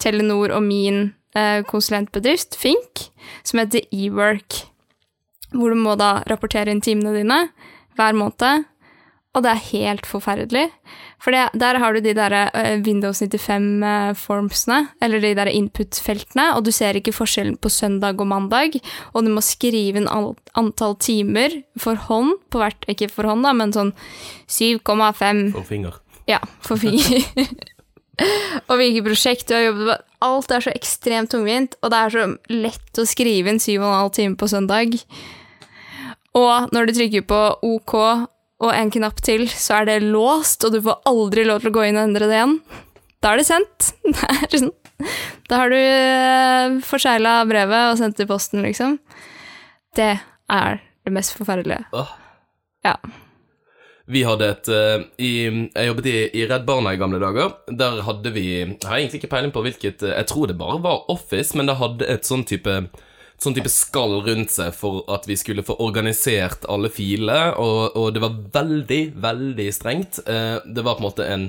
Telenor 0.00 0.52
og 0.56 0.62
min 0.62 1.14
eh, 1.36 1.62
konsulentbedrift, 1.68 2.56
Fink, 2.60 3.08
som 3.44 3.62
heter 3.62 3.86
eWork. 3.92 4.64
Hvor 5.54 5.72
du 5.72 5.80
må 5.80 5.96
da 5.96 6.18
rapportere 6.28 6.74
inn 6.74 6.84
timene 6.84 7.14
dine 7.16 7.46
hver 7.96 8.16
måned. 8.16 8.68
Og 9.36 9.44
det 9.44 9.50
er 9.52 9.66
helt 9.68 10.06
forferdelig. 10.08 10.64
For 11.22 11.34
det, 11.34 11.44
der 11.60 11.78
har 11.78 11.92
du 11.94 12.00
de 12.02 12.14
der 12.16 12.34
eh, 12.48 12.80
Windows 12.82 13.20
95-formsene, 13.20 14.78
eller 15.04 15.20
de 15.22 15.34
der 15.36 15.50
input-feltene, 15.52 16.48
og 16.56 16.64
du 16.64 16.72
ser 16.74 16.96
ikke 16.96 17.12
forskjellen 17.14 17.58
på 17.60 17.70
søndag 17.70 18.18
og 18.22 18.30
mandag. 18.30 18.78
Og 19.12 19.26
du 19.26 19.30
må 19.34 19.44
skrive 19.44 20.00
inn 20.00 20.08
antall 20.08 20.96
timer 21.04 21.58
for 21.78 22.00
hånd 22.08 22.38
på 22.50 22.62
hvert 22.62 22.88
Ikke 22.88 23.10
for 23.12 23.28
hånd, 23.28 23.44
da, 23.44 23.52
men 23.52 23.74
sånn 23.76 23.92
7,5 24.48 25.52
For 25.52 25.66
finger. 25.68 26.00
ja, 26.30 26.40
for 26.64 26.80
finger. 26.80 27.20
og 28.68 28.74
hvilket 28.80 29.06
prosjekt 29.06 29.52
du 29.52 29.58
har 29.58 29.68
jobbet 29.68 29.92
med. 29.92 30.06
Alt 30.24 30.50
er 30.50 30.64
så 30.64 30.72
ekstremt 30.74 31.30
tungvint, 31.30 31.76
og 31.84 31.92
det 31.92 31.98
er 32.00 32.16
så 32.16 32.24
lett 32.50 32.98
å 32.98 33.06
skrive 33.06 33.52
inn 33.52 33.60
7,5 33.62 34.08
timer 34.16 34.40
på 34.40 34.48
søndag. 34.50 34.96
Og 36.34 36.72
når 36.74 36.88
du 36.88 36.96
trykker 36.96 37.28
på 37.28 37.44
OK 37.68 37.94
og 38.58 38.74
en 38.74 38.90
knapp 38.90 39.20
til, 39.22 39.46
så 39.50 39.80
er 39.80 39.88
det 39.88 39.98
låst, 40.08 40.64
og 40.66 40.74
du 40.74 40.80
får 40.82 41.02
aldri 41.08 41.44
lov 41.46 41.62
til 41.62 41.70
å 41.70 41.76
gå 41.76 41.86
inn 41.86 41.98
og 41.98 42.08
endre 42.08 42.26
det 42.26 42.38
igjen. 42.40 42.58
Da 43.22 43.32
er 43.32 43.40
det 43.40 43.46
sendt. 43.48 43.92
Sånn. 44.54 44.72
Da 45.48 45.60
har 45.62 45.70
du 45.70 45.78
uh, 45.78 46.80
forsegla 46.82 47.38
brevet 47.46 47.92
og 47.92 48.00
sendt 48.00 48.18
det 48.18 48.26
i 48.26 48.30
posten, 48.30 48.64
liksom. 48.66 48.98
Det 49.94 50.16
er 50.18 50.82
det 51.06 51.14
mest 51.14 51.36
forferdelige. 51.38 51.86
Åh. 51.94 52.10
Ja. 52.86 52.96
Vi 54.08 54.22
hadde 54.24 54.46
et 54.48 54.68
uh, 54.72 55.02
i, 55.20 55.32
Jeg 55.46 55.88
jobbet 55.90 56.06
i, 56.08 56.16
i 56.40 56.46
Redd 56.48 56.64
Barna 56.68 56.94
i 56.94 57.00
gamle 57.00 57.20
dager. 57.22 57.58
Der 57.68 58.00
hadde 58.06 58.32
vi 58.32 58.46
Jeg 58.62 58.78
har 58.86 58.96
egentlig 58.96 59.22
ikke 59.22 59.34
peiling 59.34 59.52
på 59.52 59.62
hvilket 59.66 60.04
eh, 60.06 60.14
Jeg 60.16 60.30
tror 60.30 60.48
det 60.48 60.56
bare 60.60 60.78
var 60.80 61.04
Office, 61.12 61.56
men 61.58 61.68
det 61.68 61.76
hadde 61.78 62.08
et 62.08 62.28
sånn 62.28 62.46
type 62.48 62.78
Sånn 63.38 63.54
type 63.54 63.70
skall 63.70 64.16
rundt 64.26 64.50
seg 64.50 64.72
for 64.74 65.04
at 65.14 65.28
vi 65.30 65.36
skulle 65.38 65.62
få 65.62 65.76
organisert 65.84 66.64
alle 66.66 66.90
filene, 66.90 67.52
og, 67.54 67.94
og 67.94 68.08
det 68.16 68.22
var 68.24 68.38
veldig, 68.56 69.02
veldig 69.22 69.66
strengt. 69.74 70.18
Eh, 70.26 70.56
det 70.66 70.82
var 70.82 70.98
på 70.98 71.04
en 71.04 71.06
måte 71.06 71.28
en, 71.30 71.44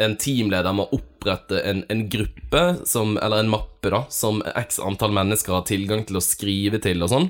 en 0.00 0.16
teamleder 0.20 0.80
å 0.80 0.88
opprette 0.96 1.60
en, 1.60 1.84
en 1.92 2.06
gruppe, 2.12 2.62
som, 2.88 3.18
eller 3.20 3.44
en 3.44 3.52
mappe, 3.52 3.92
da, 3.92 4.06
som 4.08 4.40
x 4.56 4.80
antall 4.80 5.12
mennesker 5.16 5.58
har 5.58 5.68
tilgang 5.68 6.06
til 6.08 6.16
å 6.16 6.24
skrive 6.24 6.80
til 6.80 7.04
og 7.04 7.12
sånn. 7.12 7.28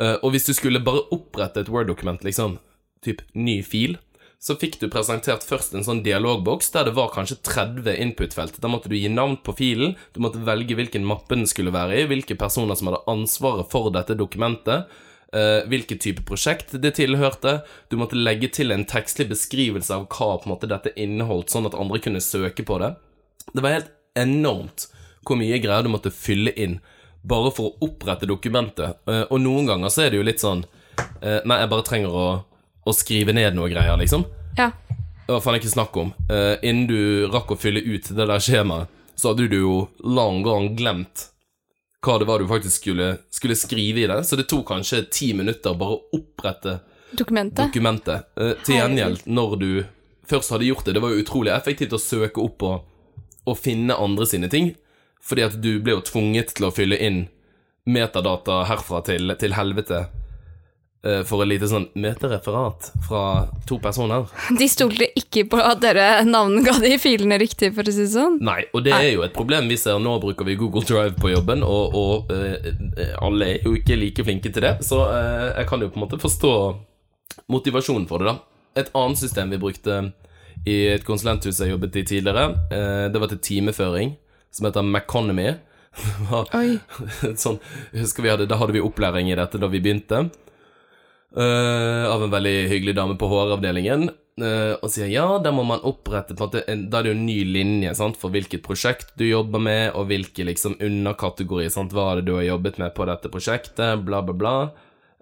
Eh, 0.00 0.16
og 0.22 0.32
hvis 0.32 0.48
du 0.48 0.54
skulle 0.56 0.80
bare 0.84 1.04
opprette 1.12 1.60
et 1.66 1.72
Word-dokument, 1.72 2.24
liksom, 2.24 2.56
typ 3.04 3.20
ny 3.36 3.60
fil, 3.60 3.98
så 4.38 4.54
fikk 4.54 4.78
du 4.78 4.86
presentert 4.90 5.42
først 5.42 5.74
en 5.74 5.84
sånn 5.86 6.04
dialogboks 6.04 6.70
der 6.74 6.86
det 6.86 6.94
var 6.94 7.10
kanskje 7.10 7.40
30 7.42 7.98
input-felt. 8.04 8.60
Da 8.62 8.70
måtte 8.70 8.90
du 8.90 8.94
gi 8.94 9.10
navn 9.10 9.36
på 9.42 9.54
filen, 9.58 9.96
du 10.14 10.22
måtte 10.22 10.42
velge 10.46 10.76
hvilken 10.78 11.06
mappe 11.06 11.34
den 11.34 11.48
skulle 11.50 11.74
være 11.74 11.98
i, 11.98 12.06
hvilke 12.10 12.38
personer 12.38 12.78
som 12.78 12.90
hadde 12.90 13.02
ansvaret 13.10 13.66
for 13.72 13.90
dette 13.94 14.14
dokumentet, 14.18 14.86
eh, 15.34 15.66
hvilken 15.66 15.98
type 15.98 16.22
prosjekt 16.28 16.76
det 16.78 16.94
tilhørte. 17.00 17.58
Du 17.90 17.98
måtte 17.98 18.18
legge 18.18 18.50
til 18.54 18.70
en 18.70 18.86
tekstlig 18.86 19.26
beskrivelse 19.32 19.90
av 19.96 20.06
hva 20.06 20.36
på 20.38 20.46
en 20.46 20.54
måte 20.54 20.70
dette 20.70 20.94
inneholdt, 20.94 21.50
sånn 21.50 21.66
at 21.66 21.74
andre 21.74 21.98
kunne 21.98 22.22
søke 22.22 22.62
på 22.62 22.78
det. 22.78 22.94
Det 23.50 23.64
var 23.64 23.74
helt 23.80 23.92
enormt 24.14 24.86
hvor 25.26 25.36
mye 25.36 25.58
greier 25.60 25.82
du 25.82 25.90
måtte 25.90 26.14
fylle 26.14 26.54
inn 26.54 26.78
bare 27.28 27.50
for 27.52 27.72
å 27.72 27.88
opprette 27.88 28.28
dokumentet. 28.30 29.02
Eh, 29.10 29.24
og 29.26 29.42
noen 29.42 29.66
ganger 29.66 29.90
så 29.90 30.06
er 30.06 30.14
det 30.14 30.22
jo 30.22 30.28
litt 30.30 30.46
sånn 30.46 30.62
eh, 31.18 31.42
Nei, 31.42 31.58
jeg 31.58 31.72
bare 31.74 31.86
trenger 31.86 32.14
å 32.14 32.28
å 32.88 32.94
skrive 32.96 33.34
ned 33.36 33.56
noe 33.56 33.70
greier, 33.72 33.96
liksom. 34.00 34.24
Ja. 34.58 34.72
Det 35.26 35.34
var 35.34 35.42
faen 35.44 35.58
ikke 35.58 35.72
snakk 35.72 35.96
om. 36.00 36.14
Uh, 36.30 36.56
innen 36.64 36.86
du 36.88 37.00
rakk 37.28 37.52
å 37.52 37.58
fylle 37.60 37.82
ut 37.84 38.08
det 38.08 38.28
der 38.30 38.40
skjemaet, 38.42 38.88
så 39.18 39.32
hadde 39.32 39.48
du 39.50 39.58
jo 39.58 39.74
lang 40.06 40.40
gang 40.46 40.70
glemt 40.78 41.28
hva 42.06 42.14
det 42.20 42.28
var 42.28 42.38
du 42.38 42.46
faktisk 42.46 42.84
skulle, 42.84 43.08
skulle 43.34 43.56
skrive 43.58 44.04
i 44.04 44.06
det. 44.08 44.22
Så 44.24 44.38
det 44.38 44.46
tok 44.48 44.68
kanskje 44.70 45.02
ti 45.12 45.32
minutter 45.34 45.74
bare 45.76 45.96
å 45.98 46.18
opprette 46.20 46.78
Dokumentet. 47.10 47.66
dokumentet. 47.66 48.28
Uh, 48.38 48.54
til 48.64 48.78
gjengjeld, 48.78 49.26
når 49.26 49.56
du 49.60 49.70
først 50.28 50.54
hadde 50.54 50.68
gjort 50.68 50.86
det, 50.86 50.96
det 50.96 51.02
var 51.04 51.12
jo 51.12 51.24
utrolig 51.24 51.52
effektivt 51.52 51.96
å 51.96 52.00
søke 52.00 52.40
opp 52.40 52.64
og, 52.64 52.86
og 53.48 53.58
finne 53.58 53.96
andre 53.96 54.28
sine 54.28 54.48
ting, 54.52 54.72
fordi 55.24 55.44
at 55.44 55.58
du 55.60 55.74
ble 55.82 55.98
jo 55.98 56.04
tvunget 56.06 56.54
til 56.56 56.68
å 56.68 56.72
fylle 56.72 56.96
inn 56.96 57.26
metadata 57.88 58.62
herfra 58.68 59.00
til, 59.04 59.32
til 59.40 59.56
helvete 59.56 60.06
for 60.98 61.44
et 61.44 61.48
lite 61.52 61.68
sånn 61.70 61.84
møtereferat 61.94 62.88
fra 63.06 63.20
to 63.68 63.76
personer. 63.78 64.26
De 64.58 64.66
stolte 64.66 65.06
ikke 65.18 65.44
på 65.52 65.60
at 65.62 65.78
dere 65.82 66.24
navnga 66.26 66.74
de 66.82 66.96
filene 66.98 67.38
riktig, 67.38 67.70
for 67.76 67.86
å 67.86 67.94
si 67.94 68.02
det 68.02 68.12
sånn. 68.16 68.38
Nei, 68.44 68.64
og 68.74 68.82
det 68.86 68.96
er 68.96 69.12
jo 69.12 69.22
et 69.26 69.36
problem 69.36 69.70
vi 69.70 69.78
ser. 69.78 70.00
Nå 70.02 70.16
bruker 70.22 70.48
vi 70.48 70.56
Google 70.58 70.82
Drive 70.88 71.14
på 71.20 71.30
jobben, 71.30 71.62
og, 71.62 71.94
og 71.94 72.32
uh, 72.32 73.14
alle 73.22 73.52
er 73.52 73.68
jo 73.68 73.76
ikke 73.78 73.98
like 73.98 74.26
flinke 74.26 74.52
til 74.54 74.64
det, 74.66 74.74
så 74.86 75.04
uh, 75.06 75.46
jeg 75.52 75.68
kan 75.70 75.84
jo 75.84 75.90
på 75.92 76.00
en 76.00 76.04
måte 76.06 76.20
forstå 76.22 76.54
motivasjonen 77.52 78.08
for 78.10 78.22
det, 78.22 78.32
da. 78.32 78.64
Et 78.82 78.90
annet 78.98 79.20
system 79.20 79.54
vi 79.54 79.60
brukte 79.62 80.00
i 80.68 80.76
et 80.96 81.06
konsulenthus 81.06 81.60
jeg 81.62 81.72
jobbet 81.72 81.96
i 82.00 82.04
tidligere, 82.10 82.50
uh, 82.74 83.06
det 83.12 83.22
var 83.22 83.32
til 83.32 83.42
timeføring, 83.52 84.16
som 84.50 84.68
heter 84.68 84.86
Meconomy. 84.86 85.54
Var 86.28 86.50
sånn, 87.42 87.56
husker 87.96 88.22
vi 88.22 88.30
hadde, 88.30 88.46
Da 88.46 88.58
hadde 88.60 88.76
vi 88.76 88.82
opplæring 88.84 89.32
i 89.32 89.38
dette 89.38 89.58
da 89.58 89.70
vi 89.72 89.80
begynte, 89.82 90.28
eh, 91.36 92.04
av 92.08 92.22
en 92.24 92.32
veldig 92.32 92.56
hyggelig 92.70 92.94
dame 92.96 93.18
på 93.18 93.28
HR-avdelingen. 93.28 94.10
uh, 94.38 94.74
og 94.78 94.90
sier 94.94 95.08
ja, 95.10 95.26
da 95.42 95.50
må 95.50 95.64
man 95.66 95.82
opprette 95.82 96.36
på 96.36 96.44
en 96.44 96.46
måte 96.46 96.60
en, 96.70 96.84
Da 96.90 97.00
er 97.00 97.08
det 97.08 97.10
jo 97.10 97.16
en 97.16 97.24
ny 97.26 97.38
linje 97.44 97.94
sant, 97.98 98.16
for 98.16 98.30
hvilket 98.30 98.62
prosjekt 98.62 99.16
du 99.18 99.24
jobber 99.26 99.58
med, 99.58 99.92
og 99.98 100.06
hvilke 100.12 100.46
liksom 100.46 100.76
underkategorier. 100.78 101.72
Sant, 101.74 101.92
hva 101.92 102.12
er 102.12 102.20
det 102.20 102.28
du 102.30 102.36
har 102.36 102.46
jobbet 102.46 102.78
med 102.78 102.94
på 102.94 103.08
dette 103.10 103.32
prosjektet, 103.32 104.04
bla, 104.06 104.22
bla, 104.22 104.34
bla. 104.34 104.54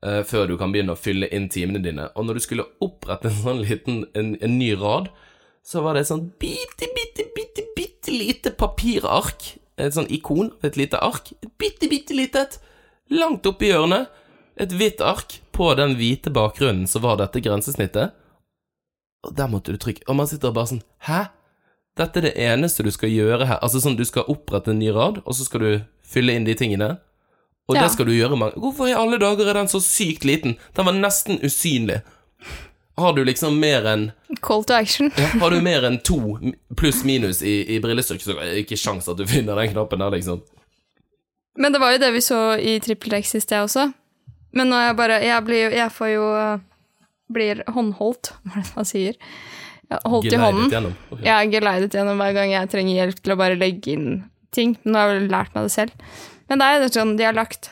Uh, 0.04 0.22
før 0.22 0.50
du 0.50 0.58
kan 0.60 0.74
begynne 0.74 0.92
å 0.92 1.00
fylle 1.00 1.30
inn 1.32 1.48
timene 1.48 1.80
dine. 1.82 2.10
Og 2.14 2.28
når 2.28 2.36
du 2.36 2.44
skulle 2.44 2.68
opprette 2.84 3.32
en 3.32 3.40
sånn 3.40 3.64
liten 3.64 4.04
en, 4.14 4.34
en 4.36 4.58
ny 4.58 4.74
rad, 4.76 5.08
så 5.66 5.80
var 5.82 5.96
det 5.96 6.04
et 6.04 6.12
sånn 6.12 6.28
bitte, 6.38 6.86
bitte, 6.94 7.24
bitte, 7.34 7.64
bitte 7.74 8.12
lite 8.12 8.52
papirark. 8.54 9.56
Et 9.76 9.92
sånn 9.92 10.06
ikon 10.12 10.52
et 10.64 10.76
lite 10.78 11.00
ark. 11.02 11.32
Bitte, 11.58 11.88
bitte 11.90 12.14
lite 12.14 12.44
et. 12.46 12.60
Langt 13.16 13.46
oppi 13.48 13.72
hjørnet. 13.72 14.12
Et 14.60 14.72
hvitt 14.72 15.00
ark. 15.04 15.40
På 15.52 15.70
den 15.76 15.94
hvite 15.96 16.30
bakgrunnen 16.32 16.86
som 16.88 17.02
var 17.04 17.16
dette 17.20 17.40
grensesnittet. 17.40 18.12
Og 19.26 19.34
der 19.36 19.48
måtte 19.48 19.72
du 19.72 19.78
trykke. 19.80 20.04
Og 20.08 20.16
man 20.18 20.28
sitter 20.30 20.52
bare 20.54 20.70
sånn 20.74 20.82
Hæ? 21.08 21.26
Dette 21.96 22.20
er 22.20 22.26
det 22.28 22.34
eneste 22.36 22.84
du 22.84 22.90
skal 22.92 23.08
gjøre 23.08 23.46
her. 23.48 23.58
Altså 23.64 23.80
sånn, 23.80 23.96
du 23.96 24.04
skal 24.04 24.26
opprette 24.28 24.68
en 24.74 24.78
ny 24.82 24.90
rad, 24.92 25.22
og 25.24 25.32
så 25.34 25.46
skal 25.46 25.62
du 25.64 25.70
fylle 26.04 26.34
inn 26.36 26.44
de 26.44 26.52
tingene. 26.54 26.98
Og 27.68 27.74
Ja. 27.76 27.82
det 27.82 27.92
skal 27.94 28.06
du 28.06 28.12
gjøre 28.12 28.36
mange 28.38 28.60
Hvorfor 28.60 28.86
i 28.86 28.92
alle 28.94 29.18
dager 29.18 29.48
er 29.48 29.54
den 29.54 29.66
så 29.66 29.80
sykt 29.82 30.24
liten? 30.28 30.56
Den 30.76 30.84
var 30.86 30.92
nesten 30.92 31.40
usynlig. 31.42 32.02
Har 32.98 33.12
du 33.16 33.24
liksom 33.24 33.58
mer 33.58 33.82
enn 33.84 34.12
Call 34.40 34.62
to 34.64 34.74
action. 34.74 35.10
ja, 35.16 35.26
Har 35.40 35.50
du 35.50 35.60
mer 35.60 35.82
enn 35.84 35.98
to 36.04 36.38
pluss 36.76 37.02
minus 37.04 37.42
i, 37.42 37.64
i 37.76 37.80
brillestykket, 37.80 38.22
så 38.28 38.36
er 38.38 38.44
det 38.54 38.62
ikke 38.66 38.76
sjans 38.78 39.08
at 39.08 39.16
du 39.16 39.26
finner 39.26 39.56
den 39.56 39.72
knappen 39.72 39.98
der, 39.98 40.10
liksom. 40.10 40.42
Men 41.58 41.72
det 41.72 41.80
var 41.80 41.92
jo 41.92 41.98
det 41.98 42.12
vi 42.12 42.20
så 42.20 42.38
i 42.60 42.78
Trippel 42.80 43.14
X 43.22 43.34
i 43.34 43.40
sted 43.40 43.64
også. 43.64 43.92
Men 44.52 44.70
nå 44.70 44.76
er 44.78 44.86
jeg 44.90 44.96
bare 44.96 45.16
Jeg, 45.24 45.44
blir, 45.44 45.62
jo- 45.66 45.76
jeg 45.76 45.90
får 45.96 46.10
jo 46.14 46.26
Blir 47.32 47.62
håndholdt, 47.74 48.32
hva 48.46 48.60
er 48.60 48.62
det 48.68 48.76
man 48.76 48.86
sier? 48.88 49.16
Holdt 49.90 50.06
holdt 50.10 50.26
i 50.26 50.30
Geleidet 50.30 50.46
hånden. 50.54 50.70
gjennom. 50.74 50.94
Okay. 51.12 51.24
Jeg 51.26 51.34
er 51.46 51.50
geleidet 51.52 51.94
gjennom 51.94 52.18
hver 52.22 52.32
gang 52.34 52.50
jeg 52.50 52.70
trenger 52.72 52.96
hjelp 53.00 53.20
til 53.22 53.34
å 53.34 53.38
bare 53.38 53.58
legge 53.58 53.92
inn 53.94 54.08
ting. 54.54 54.72
Nå 54.82 54.98
har 54.98 55.12
jeg 55.12 55.20
vel 55.20 55.28
lært 55.30 55.54
meg 55.54 55.68
det 55.68 55.72
selv. 55.76 55.92
Men 56.48 56.58
det 56.58 56.66
er 56.66 56.80
jo 56.82 56.88
sånn 56.96 57.12
de 57.18 57.26
har 57.26 57.36
lagt 57.36 57.70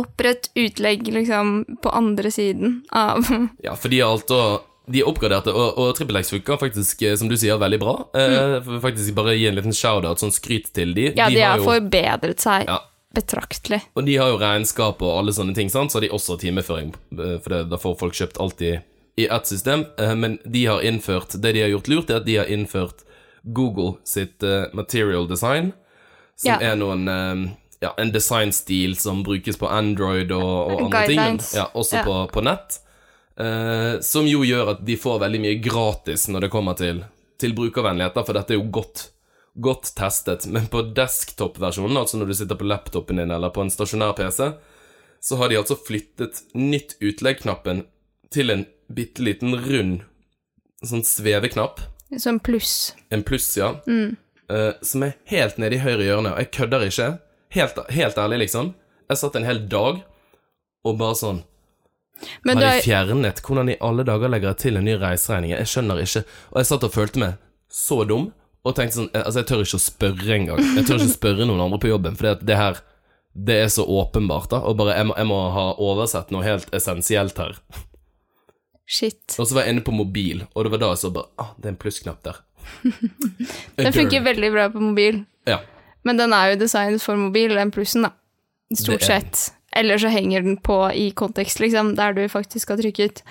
opprett 0.00 0.48
utlegg 0.60 1.08
liksom 1.12 1.64
på 1.82 1.92
andre 1.96 2.30
siden 2.32 2.82
av 2.92 3.24
Ja, 3.66 3.74
for 3.76 3.92
de 3.92 4.00
er 4.00 4.08
alt 4.08 4.32
å 4.32 4.42
de 4.90 5.04
er 5.04 5.06
oppgraderte, 5.06 5.52
og, 5.54 5.76
og 5.78 5.92
TrippelX 5.94 6.32
funker 6.32 6.56
faktisk, 6.58 7.02
eh, 7.06 7.12
som 7.14 7.28
du 7.30 7.36
sier, 7.38 7.54
veldig 7.62 7.78
bra. 7.78 7.92
Eh, 8.16 8.56
faktisk 8.82 9.14
bare 9.14 9.36
gi 9.38 9.44
en 9.46 9.54
liten 9.54 9.76
shout-out, 9.76 10.18
sånn 10.18 10.32
skryt 10.34 10.72
til 10.74 10.96
de. 10.96 11.04
Mm. 11.12 11.18
Ja, 11.20 11.28
de, 11.30 11.36
har 11.44 11.52
har 11.52 11.60
jo, 11.62 11.66
forbedret 11.68 12.42
seg 12.42 12.64
Ja. 12.66 12.80
Betraktelig. 13.14 13.80
Og 13.98 14.04
de 14.06 14.16
har 14.20 14.28
jo 14.32 14.38
regnskap 14.40 15.02
og 15.02 15.16
alle 15.18 15.32
sånne 15.34 15.54
ting, 15.56 15.70
sant? 15.72 15.90
så 15.92 15.98
har 15.98 16.06
de 16.06 16.12
også 16.14 16.38
timeføring, 16.40 16.92
eh, 17.18 17.36
for 17.42 17.48
det, 17.54 17.62
da 17.72 17.78
får 17.80 17.98
folk 17.98 18.14
kjøpt 18.14 18.38
alt 18.40 18.62
i, 18.62 18.74
i 19.18 19.26
ett 19.26 19.46
system. 19.50 19.86
Eh, 19.98 20.14
Men 20.14 20.38
de 20.44 20.66
har 20.66 20.80
innført 20.86 21.34
Det 21.42 21.52
de 21.56 21.60
har 21.64 21.72
gjort 21.74 21.88
lurt, 21.88 22.10
er 22.10 22.20
at 22.22 22.26
de 22.26 22.36
har 22.36 22.46
innført 22.46 23.02
Google 23.42 23.96
sitt 24.04 24.42
eh, 24.42 24.66
material 24.72 25.26
design, 25.28 25.72
som 26.36 26.54
Ja. 26.54 26.72
er 26.72 26.76
noen 26.76 27.04
ja, 27.80 27.94
en 27.98 28.10
designstil 28.12 28.94
som 28.96 29.22
brukes 29.24 29.56
på 29.56 29.68
Android 29.68 30.30
og, 30.32 30.70
og 30.72 30.82
andre 30.86 31.06
ting, 31.08 31.16
men 31.20 31.38
ja, 31.54 31.66
også. 31.74 32.02
På, 32.04 32.16
på 32.32 32.42
nett. 32.44 32.78
Eh, 33.40 34.00
som 34.04 34.26
jo 34.28 34.42
gjør 34.44 34.74
at 34.74 34.82
de 34.84 34.96
får 35.00 35.20
veldig 35.22 35.40
mye 35.40 35.58
gratis 35.64 36.26
når 36.28 36.40
det 36.46 36.50
kommer 36.52 36.76
til, 36.76 37.02
til 37.40 37.54
brukervennligheter, 37.56 38.24
for 38.26 38.36
dette 38.36 38.52
er 38.52 38.60
jo 38.60 38.66
godt, 38.70 39.06
godt 39.54 39.94
testet. 39.98 40.46
Men 40.46 40.68
på 40.70 40.82
desktop-versjonen, 40.96 41.98
altså 42.00 42.20
når 42.20 42.30
du 42.30 42.34
sitter 42.38 42.58
på 42.58 42.68
laptopen 42.68 43.20
din 43.20 43.30
eller 43.34 43.52
på 43.54 43.64
en 43.64 43.72
stasjonær 43.72 44.14
PC, 44.18 44.52
så 45.20 45.36
har 45.36 45.50
de 45.50 45.58
altså 45.60 45.76
flyttet 45.76 46.42
nytt 46.56 46.96
utlegg-knappen 47.00 47.84
til 48.32 48.54
en 48.54 48.64
bitte 48.90 49.22
liten 49.22 49.56
rund 49.58 50.00
sånn 50.86 51.04
sveveknapp. 51.04 51.82
Som 52.18 52.40
pluss. 52.42 52.94
En 53.12 53.22
pluss, 53.26 53.52
ja. 53.58 53.74
eh, 54.50 54.72
som 54.82 55.04
er 55.06 55.18
helt 55.30 55.60
nede 55.60 55.76
i 55.76 55.82
høyre 55.84 56.06
hjørne, 56.06 56.32
og 56.34 56.42
jeg 56.42 56.52
kødder 56.56 56.86
ikke. 56.88 57.10
Helt, 57.54 57.78
helt 57.90 58.18
ærlig, 58.18 58.46
liksom. 58.46 58.72
Jeg 59.10 59.20
satt 59.20 59.36
en 59.36 59.46
hel 59.46 59.64
dag 59.70 60.02
og 60.86 60.98
bare 61.00 61.16
sånn 61.18 61.40
Men 62.46 62.60
Har 62.60 62.62
du 62.62 62.66
de 62.78 62.84
fjernet? 62.84 63.40
Hvordan 63.44 63.72
i 63.72 63.78
alle 63.84 64.04
dager 64.06 64.30
legger 64.30 64.52
jeg 64.52 64.60
til 64.62 64.78
en 64.78 64.86
ny 64.86 64.94
reiseregning? 65.00 65.54
Jeg 65.56 65.70
skjønner 65.72 66.02
ikke. 66.04 66.22
Og 66.52 66.60
jeg 66.60 66.68
satt 66.68 66.86
og 66.86 66.94
følte 66.94 67.22
meg 67.22 67.38
så 67.70 68.02
dum, 68.04 68.28
og 68.64 68.74
tenkte 68.76 68.96
sånn 68.98 69.10
eh, 69.14 69.22
Altså, 69.24 69.40
jeg 69.40 69.48
tør 69.50 69.62
ikke 69.64 69.78
å 69.78 69.84
spørre 69.86 70.34
engang. 70.36 70.58
Jeg 70.76 70.84
tør 70.88 70.98
ikke 71.00 71.10
å 71.10 71.14
spørre 71.14 71.46
noen 71.48 71.62
andre 71.64 71.78
på 71.80 71.90
jobben, 71.92 72.16
for 72.18 72.34
det 72.44 72.56
her 72.58 72.80
Det 73.32 73.56
er 73.64 73.68
så 73.72 73.84
åpenbart, 73.86 74.50
da. 74.50 74.58
Og 74.66 74.76
bare 74.80 74.96
jeg 74.98 75.06
må, 75.08 75.14
jeg 75.16 75.28
må 75.30 75.38
ha 75.54 75.66
oversett 75.78 76.32
noe 76.34 76.42
helt 76.44 76.68
essensielt 76.76 77.38
her. 77.40 77.56
Shit. 78.90 79.36
Og 79.38 79.46
så 79.46 79.54
var 79.54 79.64
jeg 79.68 79.76
inne 79.76 79.84
på 79.86 79.94
mobil, 79.94 80.42
og 80.50 80.64
det 80.66 80.72
var 80.74 80.80
da 80.82 80.88
jeg 80.94 81.02
så 81.04 81.10
bare 81.14 81.30
Ah, 81.38 81.52
det 81.58 81.68
er 81.70 81.74
en 81.76 81.78
plussknapp 81.80 82.24
der. 82.26 82.40
Den 83.78 83.94
funker 83.94 84.24
veldig 84.26 84.50
bra 84.52 84.66
på 84.74 84.82
mobil, 84.82 85.22
Ja. 85.48 85.60
men 86.04 86.18
den 86.20 86.32
er 86.36 86.50
jo 86.52 86.58
designet 86.60 87.02
for 87.02 87.16
mobil, 87.16 87.54
den 87.56 87.70
plussen, 87.74 88.02
da. 88.04 88.10
Stort 88.76 89.02
sett. 89.06 89.52
Eller 89.72 89.98
så 90.02 90.10
henger 90.10 90.42
den 90.42 90.56
på 90.58 90.76
i 90.92 91.10
kontekst, 91.16 91.60
liksom, 91.62 91.94
der 91.96 92.12
du 92.18 92.24
faktisk 92.28 92.68
har 92.74 92.80
trykket. 92.82 93.22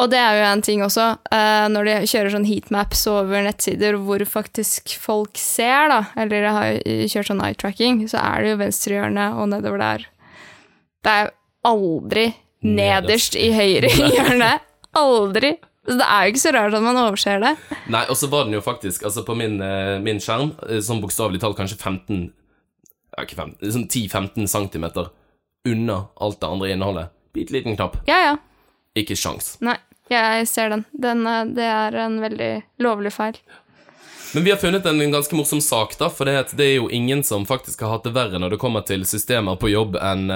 Og 0.00 0.08
det 0.08 0.16
er 0.16 0.38
jo 0.38 0.44
en 0.48 0.62
ting 0.64 0.80
også, 0.84 1.06
eh, 1.34 1.66
når 1.68 1.88
de 1.88 1.94
kjører 2.08 2.32
sånn 2.32 2.46
heatmaps 2.48 3.02
over 3.10 3.42
nettsider 3.44 3.98
hvor 4.00 4.22
faktisk 4.24 4.94
folk 5.00 5.36
ser, 5.36 5.90
da, 5.92 5.98
eller 6.22 6.46
har 6.56 6.78
kjørt 7.10 7.28
sånn 7.28 7.42
eye 7.44 7.58
tracking, 7.60 8.06
så 8.08 8.16
er 8.22 8.40
det 8.46 8.54
jo 8.54 8.60
venstrehjørnet 8.62 9.36
og 9.36 9.50
nedover 9.52 9.82
der. 9.82 10.06
Det 11.04 11.12
er 11.12 11.26
jo 11.26 11.34
aldri 11.68 12.24
nederst 12.64 13.36
Nederst. 13.36 13.36
i 13.40 13.50
høyre 13.56 13.90
hjørne. 14.16 14.50
Aldri. 14.96 15.52
Så 15.88 15.96
det 16.00 16.06
er 16.06 16.24
jo 16.26 16.32
ikke 16.32 16.42
så 16.42 16.52
rart 16.56 16.74
at 16.76 16.84
man 16.84 16.98
overser 17.00 17.40
det. 17.42 17.54
Nei, 17.92 18.02
og 18.12 18.16
så 18.20 18.28
var 18.30 18.44
den 18.44 18.52
jo 18.56 18.60
faktisk 18.64 19.02
Altså, 19.08 19.22
på 19.24 19.34
min, 19.38 19.56
eh, 19.64 19.96
min 20.04 20.20
skjerm, 20.20 20.52
som 20.60 20.82
sånn 20.90 21.00
bokstavelig 21.04 21.40
talt 21.42 21.56
kanskje 21.58 21.78
15 21.80 22.20
Ja, 23.16 23.24
ikke 23.24 23.38
15, 23.38 23.72
sånn 23.74 23.88
10-15 23.90 24.48
centimeter 24.48 25.08
unna 25.68 26.06
alt 26.20 26.38
det 26.40 26.48
andre 26.48 26.68
innholdet. 26.72 27.10
Bitte 27.36 27.52
liten 27.56 27.76
knapp. 27.76 27.96
Ja, 28.08 28.20
ja. 28.30 28.36
Ikke 28.96 29.16
sjans. 29.18 29.54
Nei, 29.64 29.74
jeg 30.10 30.48
ser 30.50 30.72
den. 30.74 30.84
den 30.92 31.26
eh, 31.26 31.44
det 31.56 31.66
er 31.70 31.98
en 32.06 32.20
veldig 32.22 32.50
lovlig 32.82 33.12
feil. 33.14 33.38
Men 34.34 34.44
vi 34.46 34.52
har 34.52 34.60
funnet 34.62 34.84
en 34.86 35.00
ganske 35.10 35.34
morsom 35.34 35.60
sak, 35.64 35.96
da, 35.98 36.06
for 36.10 36.28
det, 36.28 36.52
det 36.54 36.66
er 36.66 36.76
jo 36.76 36.90
ingen 36.94 37.24
som 37.26 37.46
faktisk 37.48 37.80
har 37.82 37.96
hatt 37.96 38.04
det 38.06 38.12
verre 38.14 38.38
når 38.38 38.54
det 38.54 38.60
kommer 38.62 38.84
til 38.86 39.02
systemer 39.08 39.58
på 39.58 39.72
jobb 39.72 39.98
enn 39.98 40.30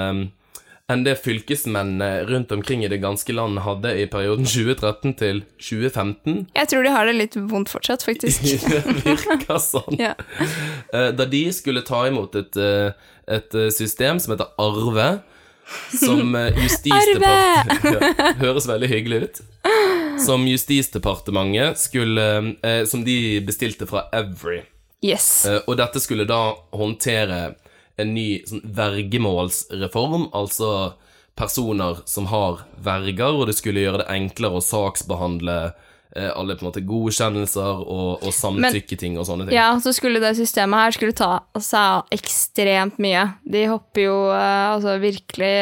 en 0.93 1.01
det 1.05 1.15
fylkesmennene 1.25 2.27
rundt 2.29 2.51
omkring 2.53 2.83
i 2.85 2.89
det 2.93 2.99
ganske 3.01 3.33
land 3.33 3.63
hadde 3.65 3.95
i 4.03 4.07
perioden 4.11 4.45
2013 4.51 5.15
til 5.21 5.39
2015. 5.57 6.43
Jeg 6.59 6.69
tror 6.69 6.85
de 6.85 6.93
har 6.93 7.09
det 7.09 7.15
litt 7.17 7.39
vondt 7.39 7.73
fortsatt, 7.73 8.05
faktisk. 8.05 8.45
Det 8.69 8.83
virker 9.07 9.63
sånn. 9.63 9.97
ja. 10.07 10.13
Eh, 10.93 11.09
Da 11.17 11.25
de 11.31 11.45
skulle 11.57 11.85
ta 11.87 12.03
imot 12.11 12.37
et, 12.37 12.59
eh, 12.61 12.91
et 13.39 13.57
system 13.73 14.21
som 14.21 14.35
heter 14.35 14.53
Arve, 14.61 15.09
som 15.99 16.35
eh, 16.35 16.59
Justisdepartementet 16.63 17.85
ja, 18.03 18.33
Høres 18.45 18.67
veldig 18.69 18.89
hyggelig 18.91 19.21
ut. 19.25 19.41
Som 20.25 20.45
Justisdepartementet 20.49 21.79
skulle 21.81 22.27
eh, 22.63 22.85
Som 22.91 23.05
de 23.07 23.41
bestilte 23.47 23.87
fra 23.91 24.05
Every. 24.13 24.63
Yes. 25.05 25.45
Eh, 25.47 25.61
Og 25.67 25.77
dette 25.81 26.01
skulle 26.03 26.27
da 26.29 26.55
håndtere 26.77 27.55
en 28.01 28.11
ny 28.15 28.43
sånn 28.49 28.63
vergemålsreform, 28.75 30.29
altså 30.35 30.95
personer 31.39 32.01
som 32.11 32.27
har 32.31 32.65
verger, 32.83 33.35
og 33.35 33.47
det 33.47 33.55
skulle 33.59 33.85
gjøre 33.85 34.01
det 34.03 34.09
enklere 34.15 34.59
å 34.59 34.65
saksbehandle 34.65 35.57
eh, 35.69 35.93
alle 36.15 36.55
på 36.55 36.63
en 36.63 36.69
måte 36.69 36.83
godkjennelser 36.87 37.81
og, 37.83 38.23
og 38.23 38.35
samtykketing 38.35 39.17
og 39.19 39.27
sånne 39.27 39.49
ting. 39.49 39.57
Ja, 39.57 39.73
så 39.83 39.91
skulle 39.95 40.23
det 40.23 40.37
systemet 40.39 40.85
her 40.85 40.95
skulle 40.95 41.17
ta 41.19 41.31
seg 41.59 41.81
av 41.81 42.15
ekstremt 42.15 43.01
mye. 43.03 43.25
De 43.43 43.65
hopper 43.71 44.07
jo 44.07 44.19
eh, 44.35 44.67
altså 44.77 44.99
virkelig 45.03 45.55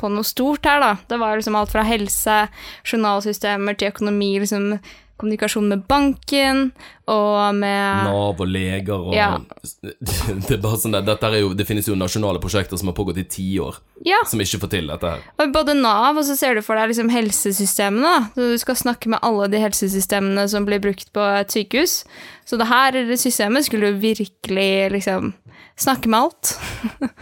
på 0.00 0.10
noe 0.12 0.28
stort 0.28 0.68
her, 0.68 0.82
da. 0.84 0.92
Det 1.08 1.20
var 1.22 1.40
liksom 1.40 1.56
alt 1.56 1.72
fra 1.72 1.86
helse, 1.88 2.36
journalsystemer 2.84 3.80
til 3.80 3.94
økonomi, 3.94 4.34
liksom 4.44 4.74
kommunikasjon 5.20 5.68
med 5.70 5.82
banken 5.88 6.72
og 7.10 7.54
med 7.54 8.04
Nav 8.08 8.40
og 8.40 8.48
leger 8.48 8.94
og 8.96 9.14
Ja. 9.14 9.28
Det 9.84 10.56
er 10.56 10.60
bare 10.62 10.78
sånn 10.80 10.94
der, 10.96 11.04
dette 11.06 11.28
er 11.28 11.38
jo, 11.42 11.52
det 11.54 11.66
finnes 11.68 11.86
jo 11.88 11.94
nasjonale 11.98 12.40
prosjekter 12.42 12.80
som 12.80 12.88
har 12.90 12.96
pågått 12.96 13.20
i 13.22 13.24
ti 13.30 13.46
år, 13.62 13.78
Ja, 14.04 14.18
som 14.26 14.40
ikke 14.42 14.60
får 14.64 14.72
til 14.74 14.88
dette 14.90 15.12
her. 15.14 15.22
og 15.38 15.52
både 15.54 15.74
Nav, 15.78 16.16
og 16.18 16.24
så 16.26 16.34
ser 16.36 16.54
du 16.58 16.62
for 16.66 16.74
deg 16.80 16.90
liksom 16.90 17.12
helsesystemene. 17.14 18.14
Så 18.34 18.48
du 18.54 18.58
skal 18.58 18.76
snakke 18.80 19.08
med 19.12 19.22
alle 19.22 19.46
de 19.52 19.60
helsesystemene 19.62 20.48
som 20.50 20.66
blir 20.66 20.82
brukt 20.82 21.12
på 21.14 21.24
et 21.40 21.52
sykehus. 21.54 22.02
Så 22.44 22.58
det 22.60 22.66
her 22.68 22.92
det 22.96 23.20
systemet 23.20 23.64
skulle 23.68 23.92
jo 23.92 24.00
virkelig 24.02 24.90
liksom 24.96 25.32
snakke 25.76 26.08
med 26.10 26.20
alt. 26.26 26.56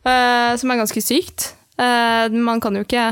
Eh, 0.00 0.56
som 0.56 0.70
er 0.72 0.78
ganske 0.80 1.00
sykt. 1.04 1.50
Eh, 1.76 2.32
man 2.32 2.56
kan 2.64 2.72
jo 2.78 2.86
ikke 2.86 3.02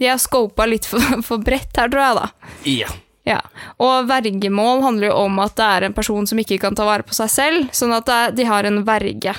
De 0.00 0.08
har 0.10 0.18
scopa 0.18 0.66
litt 0.66 0.84
for, 0.90 0.98
for 1.28 1.38
bredt 1.38 1.78
her, 1.78 1.86
tror 1.92 2.02
jeg, 2.02 2.16
da. 2.18 2.50
Ja. 2.66 2.88
Ja, 3.26 3.40
og 3.82 4.06
vergemål 4.06 4.84
handler 4.84 5.10
jo 5.10 5.18
om 5.26 5.40
at 5.42 5.56
det 5.58 5.66
er 5.66 5.88
en 5.88 5.96
person 5.96 6.28
som 6.30 6.38
ikke 6.38 6.60
kan 6.62 6.76
ta 6.78 6.86
vare 6.86 7.06
på 7.06 7.16
seg 7.16 7.32
selv, 7.32 7.68
sånn 7.74 7.94
at 7.96 8.10
de 8.36 8.46
har 8.46 8.68
en 8.68 8.84
verge 8.86 9.34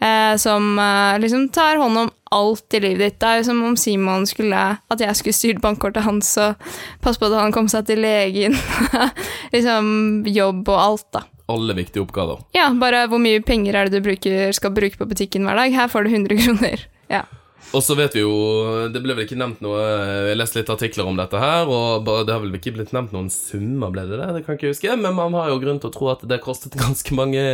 eh, 0.00 0.36
som 0.36 0.78
eh, 0.78 1.18
liksom 1.20 1.48
tar 1.48 1.76
hånd 1.76 1.98
om 1.98 2.10
alt 2.30 2.74
i 2.74 2.80
livet 2.80 3.00
ditt. 3.00 3.18
Det 3.20 3.28
er 3.28 3.40
jo 3.40 3.48
som 3.50 3.62
om 3.66 3.76
Simon 3.76 4.26
skulle 4.28 4.60
At 4.88 5.02
jeg 5.02 5.16
skulle 5.18 5.36
styrt 5.36 5.62
bankkortet 5.64 6.06
hans 6.06 6.30
og 6.40 6.70
passe 7.02 7.20
på 7.20 7.28
at 7.28 7.40
han 7.40 7.54
kom 7.54 7.68
seg 7.70 7.88
til 7.88 8.02
legen. 8.04 8.56
liksom 9.54 10.24
jobb 10.30 10.68
og 10.68 10.78
alt, 10.78 11.06
da. 11.16 11.24
Alle 11.50 11.74
viktige 11.74 12.04
oppgaver. 12.04 12.44
Ja, 12.54 12.68
bare 12.78 13.08
hvor 13.10 13.18
mye 13.22 13.42
penger 13.42 13.74
er 13.74 13.90
det 13.90 13.98
du 13.98 14.06
bruker, 14.06 14.54
skal 14.54 14.74
bruke 14.74 15.00
på 15.00 15.08
butikken 15.10 15.46
hver 15.46 15.58
dag? 15.58 15.74
Her 15.74 15.90
får 15.90 16.06
du 16.06 16.14
100 16.14 16.38
kroner. 16.44 16.86
Ja. 17.10 17.24
Og 17.76 17.82
så 17.86 17.94
vet 17.94 18.14
vi 18.16 18.22
jo 18.24 18.30
Det 18.90 18.98
ble 19.04 19.14
vel 19.14 19.26
ikke 19.28 19.36
nevnt 19.38 19.60
noe 19.62 19.78
Jeg 20.26 20.38
leste 20.40 20.58
litt 20.58 20.72
artikler 20.72 21.06
om 21.06 21.18
dette 21.20 21.38
her, 21.38 21.68
og 21.70 22.08
det 22.26 22.32
har 22.34 22.40
vel 22.42 22.56
ikke 22.58 22.72
blitt 22.74 22.90
nevnt 22.96 23.12
noen 23.14 23.28
summer, 23.30 23.92
ble 23.94 24.06
det 24.08 24.18
det? 24.18 24.26
Det 24.34 24.42
kan 24.46 24.56
jeg 24.56 24.58
ikke 24.60 24.72
huske, 24.72 24.96
men 24.98 25.14
man 25.14 25.36
har 25.38 25.52
jo 25.52 25.60
grunn 25.62 25.78
til 25.82 25.90
å 25.92 25.94
tro 25.94 26.08
at 26.10 26.24
det 26.30 26.40
kostet 26.42 26.74
ganske 26.82 27.14
mange 27.14 27.44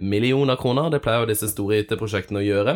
millioner 0.00 0.58
kroner. 0.60 0.90
Det 0.90 1.02
pleier 1.04 1.22
jo 1.22 1.30
disse 1.30 1.48
store 1.52 1.82
IT-prosjektene 1.84 2.40
å 2.42 2.44
gjøre. 2.44 2.74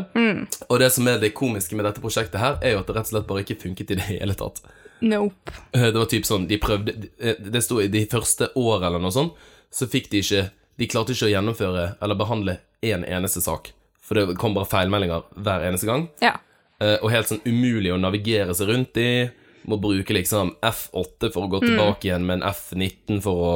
Og 0.68 0.78
det 0.82 0.90
som 0.94 1.08
er 1.10 1.18
det 1.22 1.32
komiske 1.34 1.74
med 1.78 1.88
dette 1.88 2.02
prosjektet 2.04 2.38
her, 2.40 2.58
er 2.62 2.76
jo 2.76 2.82
at 2.84 2.88
det 2.92 2.96
rett 2.98 3.08
og 3.10 3.14
slett 3.16 3.28
bare 3.32 3.42
ikke 3.46 3.58
funket 3.64 3.90
i 3.94 3.98
det 3.98 4.06
hele 4.12 4.36
tatt. 4.38 4.62
Nope. 5.04 5.52
Eh, 5.74 5.88
Det 5.90 5.98
var 5.98 6.06
typ 6.08 6.24
sånn, 6.28 6.46
de 6.48 6.56
prøvde 6.62 6.92
eh, 7.18 7.34
Det 7.42 7.60
sto 7.66 7.80
i 7.82 7.88
de 7.92 8.04
første 8.08 8.52
årene 8.54 8.86
eller 8.92 9.02
noe 9.02 9.12
sånt, 9.12 9.34
så 9.74 9.88
fikk 9.90 10.06
de 10.12 10.20
ikke 10.22 10.44
De 10.78 10.86
klarte 10.88 11.12
ikke 11.12 11.26
å 11.26 11.32
gjennomføre 11.34 11.82
eller 12.00 12.16
behandle 12.18 12.54
én 12.86 13.02
eneste 13.04 13.42
sak. 13.42 13.72
For 14.04 14.14
det 14.18 14.36
kom 14.38 14.54
bare 14.56 14.68
feilmeldinger 14.70 15.26
hver 15.40 15.66
eneste 15.66 15.86
gang. 15.90 16.06
Ja. 16.22 16.36
Eh, 16.80 16.98
Og 17.02 17.10
helt 17.12 17.30
sånn 17.30 17.44
umulig 17.46 17.92
å 17.94 18.00
navigere 18.00 18.54
seg 18.54 18.68
rundt 18.68 18.96
i. 19.00 19.30
Må 19.70 19.78
bruke 19.80 20.12
liksom 20.12 20.56
F8 20.60 21.30
for 21.32 21.46
å 21.46 21.50
gå 21.54 21.62
tilbake 21.64 22.08
igjen, 22.10 22.26
men 22.28 22.42
F19 22.44 23.22
for 23.24 23.46
å 23.48 23.54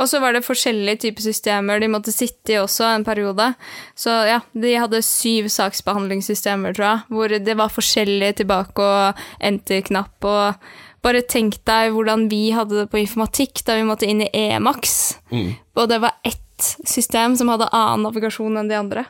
Og 0.00 0.08
så 0.08 0.16
var 0.22 0.32
det 0.32 0.46
forskjellige 0.46 1.02
typer 1.02 1.20
systemer 1.26 1.80
de 1.80 1.90
måtte 1.92 2.12
sitte 2.12 2.54
i 2.54 2.56
også 2.56 2.86
en 2.88 3.04
periode. 3.04 3.50
Så 3.94 4.08
ja, 4.30 4.38
de 4.56 4.70
hadde 4.80 5.02
syv 5.04 5.50
saksbehandlingssystemer, 5.52 6.72
tror 6.72 6.86
jeg, 6.86 7.02
hvor 7.12 7.28
det 7.28 7.56
var 7.58 7.68
forskjellige 7.68 8.38
tilbake 8.40 8.80
og 8.80 9.20
enter-knapp 9.40 10.24
og 10.24 10.70
Bare 11.00 11.22
tenk 11.24 11.54
deg 11.64 11.94
hvordan 11.94 12.26
vi 12.28 12.50
hadde 12.52 12.82
det 12.82 12.90
på 12.92 12.98
informatikk 13.00 13.62
da 13.64 13.78
vi 13.78 13.86
måtte 13.88 14.04
inn 14.04 14.20
i 14.20 14.28
Emax. 14.36 15.14
mm. 15.32 15.54
Og 15.80 15.88
det 15.88 15.96
var 16.02 16.18
ett 16.22 16.76
system 16.84 17.36
som 17.40 17.48
hadde 17.48 17.70
annen 17.72 18.04
navigasjon 18.04 18.58
enn 18.60 18.68
de 18.68 18.76
andre. 18.76 19.06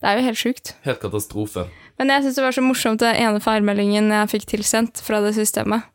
Det 0.00 0.10
er 0.10 0.18
jo 0.18 0.26
helt 0.26 0.40
sjukt. 0.40 0.74
Helt 0.84 1.00
katastrofe. 1.00 1.64
Men 1.96 2.12
jeg 2.12 2.26
syns 2.26 2.36
det 2.36 2.44
var 2.44 2.56
så 2.56 2.64
morsomt 2.64 3.00
den 3.00 3.16
ene 3.16 3.40
feilmeldingen 3.40 4.10
jeg 4.12 4.32
fikk 4.34 4.44
tilsendt 4.52 5.00
fra 5.04 5.22
det 5.24 5.32
systemet. 5.38 5.86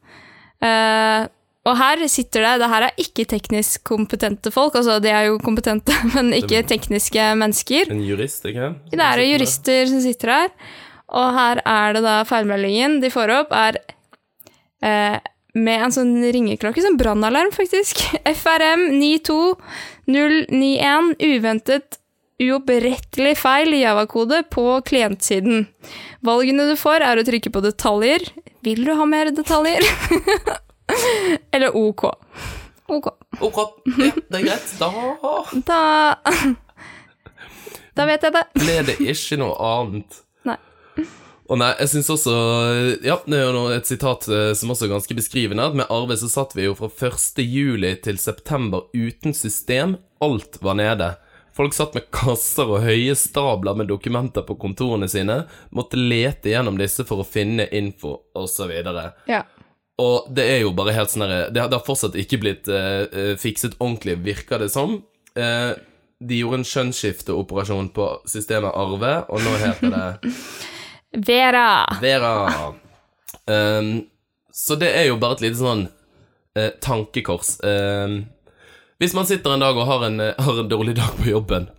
Uh, 0.62 1.30
og 1.66 1.74
her 1.78 2.02
sitter 2.10 2.42
det 2.46 2.60
Det 2.62 2.70
her 2.70 2.84
er 2.88 3.00
ikke 3.02 3.26
teknisk 3.30 3.84
kompetente 3.86 4.52
folk. 4.54 4.76
Altså, 4.78 5.00
de 5.02 5.10
er 5.14 5.24
jo 5.30 5.38
kompetente, 5.42 5.94
men 6.16 6.34
ikke 6.34 6.64
tekniske 6.70 7.36
mennesker. 7.38 7.92
En 7.94 8.06
jurist, 8.06 8.46
ikke 8.46 8.74
Det 8.90 9.06
er 9.06 9.18
jurister 9.28 9.86
som 9.92 10.02
sitter 10.02 10.28
her. 10.34 10.50
Og 11.12 11.34
her 11.36 11.62
er 11.68 11.94
det 11.94 12.04
da 12.06 12.24
feilmeldingen 12.26 13.02
de 13.04 13.10
får 13.12 13.30
opp, 13.36 13.52
er 13.52 13.76
eh, 14.82 15.18
med 15.52 15.82
en 15.84 15.92
sånn 15.92 16.24
ringeklokke, 16.24 16.82
som 16.82 16.98
brannalarm, 16.98 17.52
faktisk. 17.52 18.00
FRM 18.42 18.96
92091, 18.96 21.20
uventet 21.20 22.01
uopprettelig 22.48 23.36
feil 23.40 23.74
i 23.78 23.82
Java-kode 23.84 24.42
på 24.54 24.66
klientsiden. 24.88 25.68
Valgene 26.26 26.66
du 26.72 26.76
får, 26.80 27.04
er 27.06 27.22
å 27.22 27.26
trykke 27.28 27.52
på 27.54 27.64
detaljer. 27.66 28.26
Vil 28.66 28.84
du 28.86 28.94
ha 28.98 29.06
mer 29.10 29.32
detaljer? 29.36 29.86
Eller 31.54 31.76
OK. 31.78 32.04
OK. 32.92 33.08
Ok, 33.40 33.60
ja, 34.02 34.12
det 34.28 34.42
er 34.42 34.48
greit. 34.50 34.74
Da 34.82 34.90
Da 35.68 35.82
Da 37.96 38.06
vet 38.08 38.24
jeg 38.24 38.34
det. 38.36 38.44
ble 38.60 38.76
det 38.88 38.98
ikke 39.14 39.38
noe 39.40 39.56
annet. 39.68 40.20
Nei. 40.48 40.58
Og 41.52 41.60
nei, 41.60 41.72
jeg 41.82 41.90
synes 41.92 42.10
også 42.14 42.34
Ja, 43.04 43.18
det 43.28 43.40
er 43.40 43.50
jo 43.52 43.64
et 43.76 43.88
sitat 43.90 44.28
eh, 44.32 44.52
som 44.56 44.72
også 44.72 44.88
er 44.88 44.94
ganske 44.94 45.18
beskrivende. 45.18 45.66
At 45.72 45.76
med 45.80 45.92
Arve 45.92 46.16
så 46.20 46.30
satt 46.32 46.56
vi 46.56 46.68
jo 46.70 46.76
fra 46.78 46.88
1. 46.92 47.42
juli 47.44 47.96
til 48.04 48.20
september 48.22 48.88
uten 48.96 49.36
system 49.36 49.98
alt 50.24 50.60
var 50.64 50.78
nede. 50.80 51.14
Folk 51.58 51.74
satt 51.76 51.94
med 51.98 52.06
kasser 52.16 52.70
og 52.72 52.84
høye 52.86 53.16
stabler 53.20 53.76
med 53.76 53.90
dokumenter 53.92 54.46
på 54.48 54.56
kontorene 54.62 55.10
sine, 55.12 55.42
måtte 55.76 56.00
lete 56.00 56.54
gjennom 56.54 56.78
disse 56.80 57.04
for 57.08 57.24
å 57.24 57.28
finne 57.28 57.66
info, 57.76 58.18
osv. 58.40 58.72
Ja. 59.28 59.42
Og 60.02 60.30
det 60.34 60.46
er 60.50 60.60
jo 60.64 60.72
bare 60.74 60.94
helt 60.96 61.12
sånn 61.12 61.26
herre 61.28 61.50
det, 61.52 61.60
har- 61.62 61.70
det 61.70 61.78
har 61.78 61.86
fortsatt 61.86 62.16
ikke 62.18 62.40
blitt 62.42 62.68
eh, 62.72 63.36
fikset 63.38 63.76
ordentlig, 63.84 64.16
virker 64.24 64.64
det 64.64 64.70
som. 64.74 64.96
Eh, 65.36 65.74
de 66.22 66.38
gjorde 66.40 66.62
en 66.62 66.68
skjønnsskifteoperasjon 66.70 67.90
på 67.96 68.08
systemet 68.30 68.72
Arve, 68.78 69.14
og 69.30 69.42
nå 69.44 69.54
heter 69.62 69.94
det 69.94 70.34
Vera! 71.28 71.68
Vera. 72.00 72.34
Um, 73.48 74.06
så 74.54 74.76
det 74.80 74.92
er 74.96 75.10
jo 75.10 75.18
bare 75.20 75.36
et 75.40 75.44
lite 75.48 75.60
sånn 75.60 75.82
eh, 76.56 76.70
tankekors. 76.84 77.58
Um, 77.66 78.22
hvis 79.02 79.14
man 79.18 79.26
sitter 79.26 79.54
en 79.54 79.60
dag 79.60 79.78
og 79.78 79.88
har 79.90 80.04
en, 80.06 80.20
eh, 80.20 80.34
har 80.38 80.60
en 80.60 80.68
dårlig 80.70 80.96
dag 80.96 81.16
på 81.18 81.30
jobben, 81.30 81.70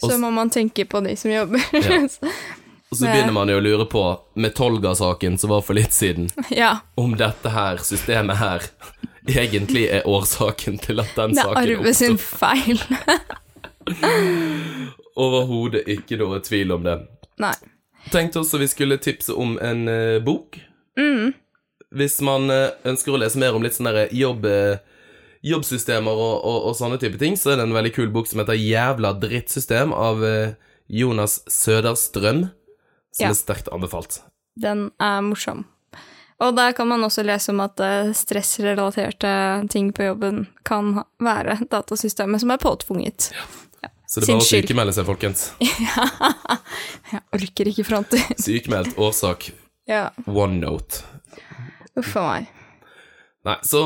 Så 0.00 0.18
må 0.18 0.30
man 0.30 0.50
tenke 0.50 0.84
på 0.84 1.00
de 1.00 1.16
som 1.16 1.30
jobber. 1.30 1.62
Ja. 1.72 2.00
og 2.90 2.96
så 2.96 3.06
begynner 3.06 3.32
man 3.32 3.48
jo 3.48 3.60
å 3.60 3.62
lure 3.62 3.86
på, 3.86 4.02
med 4.34 4.56
Tolga-saken 4.58 5.38
som 5.38 5.52
var 5.54 5.62
for 5.62 5.78
litt 5.78 5.94
siden, 5.94 6.26
ja. 6.50 6.80
om 6.98 7.14
dette 7.16 7.52
her 7.54 7.78
systemet 7.78 8.40
her 8.40 8.66
egentlig 9.30 9.84
er 9.94 10.08
årsaken 10.10 10.82
til 10.82 11.04
at 11.04 11.14
den 11.14 11.38
Det 11.38 11.44
er 11.44 11.52
saken 11.52 11.62
Arve 11.62 11.94
sin 11.94 12.18
feil. 12.18 12.82
Overhodet 15.22 15.86
ikke 15.86 16.18
noe 16.18 16.42
tvil 16.42 16.74
om 16.74 16.82
det. 16.82 16.98
Nei. 17.46 17.54
Tenkte 18.10 18.42
også 18.42 18.58
vi 18.58 18.72
skulle 18.74 18.98
tipse 18.98 19.38
om 19.38 19.54
en 19.62 19.86
uh, 19.86 20.18
bok. 20.18 20.58
Mm. 20.98 21.30
Hvis 21.94 22.18
man 22.26 22.50
uh, 22.50 22.72
ønsker 22.82 23.14
å 23.14 23.22
lese 23.22 23.38
mer 23.38 23.54
om 23.54 23.62
litt 23.62 23.78
sånn 23.78 23.94
jobb, 24.10 24.50
eh, 24.50 24.82
jobbsystemer 25.42 26.12
og, 26.14 26.34
og, 26.46 26.58
og 26.70 26.76
sånne 26.78 26.98
type 27.02 27.18
ting, 27.20 27.34
så 27.38 27.52
er 27.52 27.60
det 27.60 27.66
en 27.68 27.74
veldig 27.76 27.92
kul 27.96 28.10
bok 28.14 28.28
som 28.30 28.42
heter 28.42 28.58
Jævla 28.58 29.14
drittsystem 29.22 29.92
av 29.96 30.22
eh, 30.26 30.54
Jonas 30.92 31.40
Søderstrøm, 31.50 32.44
som 33.12 33.26
Ja. 33.26 33.30
er 33.32 33.38
sterkt 33.38 33.68
anbefalt. 33.74 34.20
Den 34.60 34.90
er 35.02 35.20
morsom. 35.24 35.64
Og 36.42 36.56
der 36.56 36.72
kan 36.74 36.88
man 36.90 37.04
også 37.06 37.22
lese 37.26 37.52
om 37.52 37.60
at 37.62 37.78
eh, 37.80 38.10
stressrelaterte 38.16 39.32
ting 39.70 39.92
på 39.94 40.02
jobben 40.08 40.46
kan 40.66 41.02
være 41.22 41.58
datasystemet 41.70 42.42
som 42.42 42.50
er 42.54 42.58
påtvunget. 42.62 43.30
Ja. 43.36 43.90
Så 44.12 44.20
det 44.20 44.28
er 44.28 44.34
bare 44.34 44.44
å 44.44 44.48
sykemelde 44.48 44.92
seg, 44.92 45.06
folkens. 45.08 45.44
ja. 45.86 46.06
Jeg 47.12 47.22
orker 47.38 47.70
ikke 47.70 47.84
fronter. 47.88 48.20
Sykemeldt 48.44 48.98
årsak 49.00 49.50
ja, 49.88 50.10
OneNote. 50.28 51.00
uff 51.96 52.12
a 52.20 52.26
meg. 52.26 52.50
Nei, 53.48 53.56
så 53.66 53.80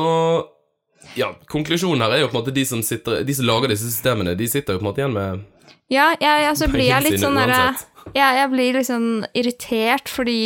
Ja, 1.15 1.31
konklusjonen 1.49 2.03
her 2.03 2.15
er 2.15 2.23
jo 2.23 2.31
på 2.31 2.37
en 2.37 2.41
måte 2.41 2.55
de 2.55 2.65
som 2.67 2.81
sitter 2.85 3.23
De 3.25 3.35
som 3.35 3.47
lager 3.47 3.71
disse 3.71 3.87
systemene, 3.89 4.35
de 4.37 4.47
sitter 4.49 4.75
jo 4.75 4.81
på 4.81 4.85
en 4.85 4.89
måte 4.89 5.03
igjen 5.03 5.15
med 5.15 5.45
Ja, 5.93 6.11
jeg, 6.19 6.43
ja, 6.45 6.53
så 6.57 6.69
blir 6.73 6.89
jeg 6.89 7.05
litt 7.07 7.21
sånn 7.23 7.39
derre 7.39 7.71
ja, 8.15 8.33
Jeg 8.41 8.51
blir 8.53 8.79
litt 8.79 8.89
sånn 8.89 9.11
irritert 9.37 10.11
fordi 10.11 10.39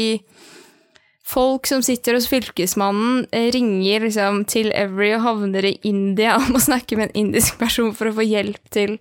folk 1.31 1.67
som 1.69 1.79
sitter 1.85 2.17
hos 2.17 2.25
Fylkesmannen, 2.27 3.21
eh, 3.31 3.47
ringer 3.55 4.03
liksom 4.03 4.41
til 4.51 4.71
Every 4.75 5.13
og 5.15 5.21
havner 5.23 5.69
i 5.69 5.77
India 5.87 6.33
og 6.39 6.49
må 6.51 6.59
snakke 6.59 6.97
med 6.99 7.11
en 7.11 7.21
indisk 7.25 7.59
person 7.61 7.93
for 7.95 8.09
å 8.09 8.15
få 8.17 8.25
hjelp 8.25 8.59
til 8.73 8.97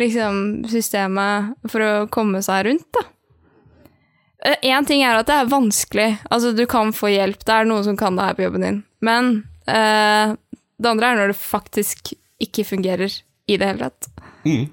liksom 0.00 0.66
systemet 0.68 1.54
for 1.70 1.86
å 1.86 1.94
komme 2.12 2.42
seg 2.44 2.66
rundt, 2.68 2.88
da. 2.96 3.06
Én 4.64 4.86
ting 4.88 5.02
er 5.04 5.18
at 5.18 5.28
det 5.28 5.36
er 5.36 5.50
vanskelig. 5.52 6.10
Altså, 6.32 6.54
du 6.56 6.62
kan 6.64 6.94
få 6.96 7.10
hjelp. 7.12 7.42
Det 7.44 7.52
er 7.52 7.66
noen 7.68 7.84
som 7.84 7.96
kan 8.00 8.16
det 8.16 8.24
her 8.24 8.38
på 8.38 8.46
jobben 8.46 8.64
din. 8.64 8.78
Men 9.04 9.26
eh, 9.68 10.32
det 10.80 10.88
andre 10.88 11.12
er 11.12 11.18
når 11.18 11.32
det 11.32 11.40
faktisk 11.40 12.14
ikke 12.40 12.64
fungerer 12.64 13.12
i 13.50 13.56
det 13.60 13.68
hele 13.68 13.88
tatt. 13.90 14.10
mm. 14.46 14.68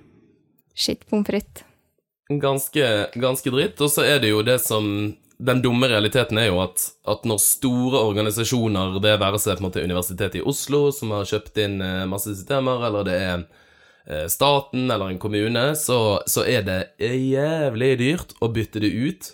Shit 0.77 1.07
pommes 1.09 1.27
frites. 1.27 1.63
ganske, 2.29 3.07
ganske 3.15 3.49
dritt. 3.49 3.81
Og 3.81 3.89
så 3.91 4.05
er 4.05 4.19
det 4.21 4.29
jo 4.29 4.43
det 4.45 4.59
som 4.61 5.15
Den 5.37 5.59
dumme 5.61 5.85
realiteten 5.85 6.39
er 6.41 6.47
jo 6.47 6.55
at, 6.63 6.81
at 7.05 7.25
når 7.29 7.37
store 7.37 7.99
organisasjoner, 8.07 8.95
det 9.03 9.19
være 9.21 9.37
seg 9.37 9.59
på 9.59 9.61
en 9.61 9.65
måte 9.67 9.83
Universitetet 9.85 10.39
i 10.39 10.41
Oslo, 10.41 10.87
som 10.89 11.11
har 11.13 11.27
kjøpt 11.29 11.59
inn 11.61 11.75
eh, 11.77 12.07
masse 12.09 12.31
systemer, 12.33 12.81
eller 12.87 13.05
det 13.05 13.17
er 13.21 13.43
eh, 14.09 14.23
staten 14.33 14.89
eller 14.89 15.11
en 15.13 15.19
kommune, 15.21 15.75
så, 15.77 16.23
så 16.25 16.41
er 16.41 16.65
det 16.65 16.79
jævlig 16.97 17.91
dyrt 18.01 18.33
å 18.41 18.49
bytte 18.49 18.81
det 18.81 18.89
ut 18.89 19.29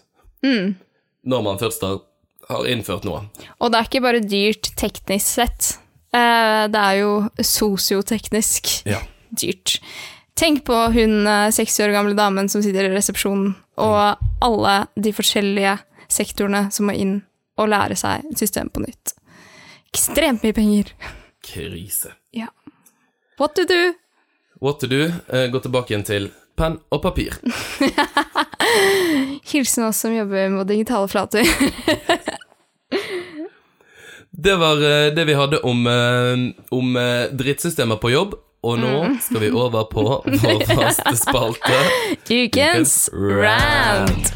når 1.23 1.45
man 1.47 1.61
først 1.63 1.87
har, 1.87 2.01
har 2.49 2.67
innført 2.67 3.07
noe. 3.07 3.23
Og 3.63 3.71
det 3.71 3.79
er 3.79 3.87
ikke 3.87 4.03
bare 4.03 4.25
dyrt 4.27 4.73
teknisk 4.75 5.37
sett. 5.39 5.71
Eh, 6.13 6.63
det 6.69 6.79
er 6.79 6.99
jo 7.01 7.13
sosioteknisk 7.41 8.83
Ja. 8.85 8.99
dyrt. 9.33 9.79
Tenk 10.35 10.63
på 10.65 10.77
hun 10.93 11.27
eh, 11.27 11.49
60 11.51 11.83
år 11.87 11.91
gamle 11.93 12.15
damen 12.17 12.49
som 12.49 12.61
sitter 12.61 12.85
i 12.85 12.93
resepsjonen, 12.93 13.55
og 13.77 14.17
alle 14.41 14.87
de 14.95 15.11
forskjellige 15.13 15.79
sektorene 16.09 16.67
som 16.73 16.85
må 16.89 16.93
inn 16.97 17.23
og 17.57 17.69
lære 17.69 17.95
seg 17.97 18.21
systemet 18.33 18.39
system 18.39 18.69
på 18.73 18.81
nytt. 18.85 19.13
Ekstremt 19.93 20.43
mye 20.43 20.53
penger. 20.57 20.93
Krise. 21.45 22.13
Ja. 22.33 22.47
What 23.39 23.55
to 23.55 23.65
do? 23.65 23.93
What 24.61 24.79
to 24.79 24.87
do? 24.87 25.11
Eh, 25.29 25.47
gå 25.53 25.59
tilbake 25.61 25.93
igjen 25.93 26.05
til 26.05 26.31
penn 26.57 26.79
og 26.93 27.01
papir. 27.01 27.37
Hilsen 29.51 29.83
oss 29.87 29.97
som 30.01 30.13
jobber 30.15 30.49
med 30.49 30.67
digitale 30.69 31.07
flater. 31.07 31.45
Det 34.43 34.55
var 34.55 34.75
eh, 34.75 35.13
det 35.13 35.25
vi 35.25 35.33
hadde 35.33 35.59
om, 35.59 35.87
eh, 35.87 36.63
om 36.69 36.95
eh, 36.95 37.31
drittsystemer 37.31 37.95
på 37.95 38.09
jobb. 38.11 38.33
Og 38.63 38.79
nå 38.79 38.91
skal 39.23 39.39
vi 39.43 39.49
over 39.51 39.83
på 39.91 40.03
vår 40.43 40.63
faste 40.67 41.13
spalte. 41.19 41.79
Ukens 42.27 43.09
rant. 43.13 44.33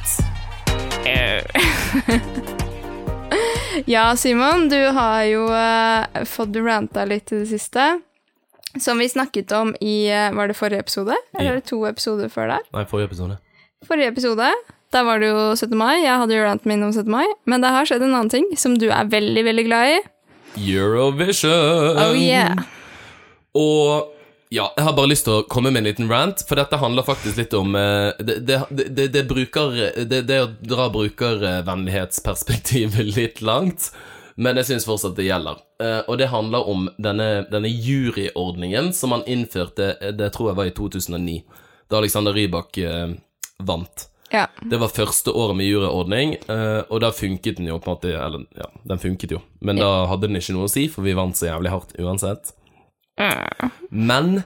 Ja, 3.85 4.15
Simon, 4.17 4.69
du 4.69 4.79
har 4.91 5.21
jo 5.29 5.43
uh, 5.53 6.23
fått 6.25 6.55
ranta 6.59 7.03
litt 7.05 7.31
i 7.31 7.43
det 7.43 7.49
siste. 7.51 7.83
Som 8.81 8.99
vi 8.99 9.05
snakket 9.09 9.51
om 9.55 9.75
i 9.79 10.09
Var 10.09 10.49
det 10.49 10.57
forrige 10.57 10.81
episode? 10.81 11.15
Eller 11.37 11.59
Ja. 11.59 11.61
to 11.61 11.83
episoder 11.87 12.31
før 12.33 12.49
der? 12.55 12.65
Nei, 12.73 12.83
forrige 12.89 13.11
episode. 13.11 13.37
Forrige 13.87 14.11
episode, 14.11 14.49
da 14.95 15.03
var 15.03 15.19
det 15.19 15.31
jo 15.31 15.39
17. 15.55 15.75
mai. 15.77 16.03
Jeg 16.03 16.19
hadde 16.21 16.35
jo 16.35 16.45
ranten 16.45 16.71
min 16.71 16.85
om 16.85 16.93
17. 16.93 17.09
mai. 17.11 17.25
Men 17.45 17.63
det 17.63 17.73
har 17.75 17.89
skjedd 17.89 18.05
en 18.05 18.15
annen 18.15 18.33
ting 18.33 18.47
som 18.59 18.77
du 18.79 18.87
er 18.89 19.09
veldig, 19.11 19.43
veldig 19.49 19.65
glad 19.67 19.95
i. 19.95 19.97
Eurovision! 20.57 21.97
Oh 22.01 22.15
yeah. 22.17 22.63
Og 23.57 24.13
ja, 24.49 24.73
jeg 24.77 24.85
har 24.85 24.93
bare 24.95 25.09
lyst 25.11 25.25
til 25.27 25.33
å 25.41 25.43
komme 25.49 25.71
med 25.73 25.81
en 25.81 25.87
liten 25.89 26.11
rant, 26.11 26.43
for 26.47 26.55
dette 26.59 26.77
handler 26.79 27.03
faktisk 27.03 27.37
litt 27.41 27.53
om 27.57 27.75
eh, 27.75 28.11
Det, 28.19 28.35
det, 28.47 28.57
det, 28.95 29.07
det, 29.11 29.23
bruker, 29.27 29.67
det, 30.07 30.39
å 30.39 30.47
dra 30.63 30.89
brukervennlighetsperspektivet 30.93 33.05
litt 33.19 33.41
langt, 33.43 33.91
men 34.39 34.55
jeg 34.61 34.67
syns 34.69 34.85
fortsatt 34.87 35.19
det 35.19 35.27
gjelder. 35.27 35.55
Eh, 35.83 36.01
og 36.07 36.15
det 36.21 36.31
handler 36.31 36.61
om 36.71 36.87
denne, 36.95 37.43
denne 37.51 37.67
juryordningen 37.67 38.93
som 38.95 39.09
man 39.15 39.27
innførte, 39.27 39.99
eh, 39.99 40.15
det 40.15 40.31
tror 40.35 40.47
jeg 40.53 40.59
var 40.61 40.67
i 40.71 40.77
2009, 40.79 41.43
da 41.91 41.93
Alexander 41.99 42.31
Rybak 42.35 42.71
vant. 43.67 43.97
Ja. 44.33 44.47
Det 44.59 44.79
var 44.81 44.91
første 44.91 45.31
året 45.31 45.55
med 45.55 45.69
juryordning, 45.69 46.35
eh, 46.51 46.81
og 46.91 46.99
da 47.03 47.13
funket 47.15 47.61
den 47.61 47.69
jo 47.69 47.77
på 47.79 47.87
en 47.87 47.95
måte 47.95 48.11
Eller, 48.11 48.43
ja, 48.59 48.67
den 48.91 48.99
funket 48.99 49.31
jo, 49.31 49.39
men 49.63 49.79
da 49.79 50.05
hadde 50.11 50.27
den 50.27 50.39
ikke 50.39 50.55
noe 50.57 50.67
å 50.67 50.71
si, 50.71 50.87
for 50.91 51.07
vi 51.07 51.15
vant 51.15 51.37
så 51.37 51.47
jævlig 51.47 51.71
hardt 51.71 51.95
uansett. 52.01 52.51
Men 53.89 54.41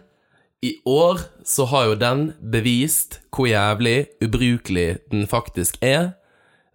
i 0.61 0.75
år 0.85 1.19
så 1.43 1.65
har 1.71 1.89
jo 1.89 1.97
den 1.99 2.27
bevist 2.53 3.19
hvor 3.33 3.49
jævlig 3.49 4.11
ubrukelig 4.21 5.01
den 5.11 5.25
faktisk 5.27 5.79
er, 5.81 6.13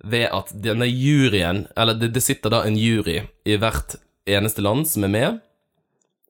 ved 0.04 0.28
at 0.34 0.50
denne 0.62 0.86
juryen 0.86 1.64
Eller 1.76 1.96
det, 1.96 2.20
sitter 2.22 2.52
da 2.52 2.60
en 2.66 2.76
jury 2.78 3.22
i 3.48 3.56
hvert 3.58 3.96
eneste 4.28 4.62
land 4.62 4.84
som 4.86 5.06
er 5.06 5.10
med, 5.10 5.38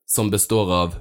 som 0.07 0.31
består 0.31 0.71
av 0.71 0.95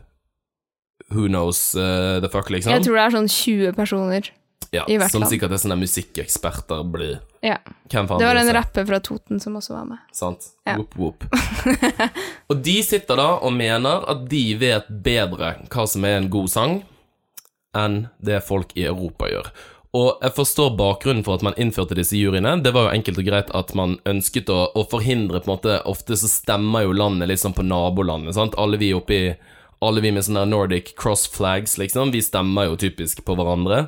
Who 1.12 1.28
knows 1.28 1.76
uh, 1.76 2.18
the 2.18 2.28
fuck, 2.28 2.50
liksom? 2.50 2.72
Jeg 2.72 2.82
tror 2.82 2.96
det 2.98 3.04
er 3.04 3.14
sånn 3.14 3.28
20 3.30 3.76
personer. 3.76 4.32
Ja, 4.70 4.84
i 4.88 4.96
hvert 4.98 5.12
som 5.12 5.22
land. 5.22 5.30
sikkert 5.32 5.54
er 5.54 5.62
sånne 5.62 5.78
musikkeksperter 5.80 6.82
blir. 6.90 7.20
Ja. 7.44 7.58
Det 7.88 8.02
var 8.08 8.40
en 8.40 8.52
rapper 8.56 8.86
fra 8.88 9.00
Toten 9.00 9.40
som 9.40 9.56
også 9.58 9.76
var 9.76 9.86
med. 9.92 10.02
Sant? 10.12 10.50
Ja. 10.66 10.76
Whoop, 10.76 10.96
whoop. 10.98 11.24
og 12.50 12.64
de 12.66 12.76
sitter 12.82 13.20
da 13.20 13.28
og 13.36 13.54
mener 13.54 14.06
at 14.10 14.26
de 14.30 14.42
vet 14.58 14.90
bedre 14.90 15.54
hva 15.70 15.86
som 15.90 16.04
er 16.08 16.18
en 16.20 16.28
god 16.32 16.50
sang, 16.52 16.76
enn 17.76 18.06
det 18.24 18.42
folk 18.46 18.72
i 18.76 18.86
Europa 18.88 19.30
gjør. 19.30 19.50
Og 19.96 20.20
jeg 20.20 20.34
forstår 20.36 20.74
bakgrunnen 20.76 21.24
for 21.24 21.38
at 21.38 21.44
man 21.46 21.56
innførte 21.60 21.96
disse 21.96 22.18
juryene. 22.18 22.56
Det 22.60 22.72
var 22.74 22.88
jo 22.88 22.96
enkelt 22.98 23.20
og 23.22 23.28
greit 23.28 23.52
at 23.56 23.72
man 23.78 23.96
ønsket 24.08 24.50
å, 24.52 24.58
å 24.76 24.84
forhindre 24.90 25.40
på 25.40 25.48
en 25.48 25.54
måte 25.54 25.76
Ofte 25.88 26.18
så 26.20 26.28
stemmer 26.28 26.84
jo 26.84 26.96
landet 26.96 27.40
sånn 27.40 27.56
på 27.56 27.64
nabolandet, 27.64 28.36
sant. 28.36 28.58
Alle 28.60 28.80
vi 28.80 28.92
oppi 28.96 29.20
Alle 29.84 30.02
vi 30.04 30.12
med 30.12 30.26
sånne 30.26 30.44
Nordic 30.50 30.94
cross 30.98 31.26
flags, 31.30 31.76
liksom, 31.80 32.10
vi 32.12 32.24
stemmer 32.24 32.70
jo 32.70 32.78
typisk 32.80 33.22
på 33.24 33.36
hverandre. 33.36 33.86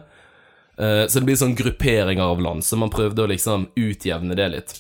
Eh, 0.79 1.07
Så 1.07 1.19
det 1.19 1.27
blir 1.27 1.37
sånn 1.37 1.57
grupperinger 1.59 2.23
av 2.23 2.41
land, 2.41 2.63
så 2.65 2.77
man 2.79 2.91
prøvde 2.91 3.25
å 3.25 3.31
liksom 3.31 3.69
utjevne 3.77 4.37
det 4.37 4.49
litt. 4.53 4.75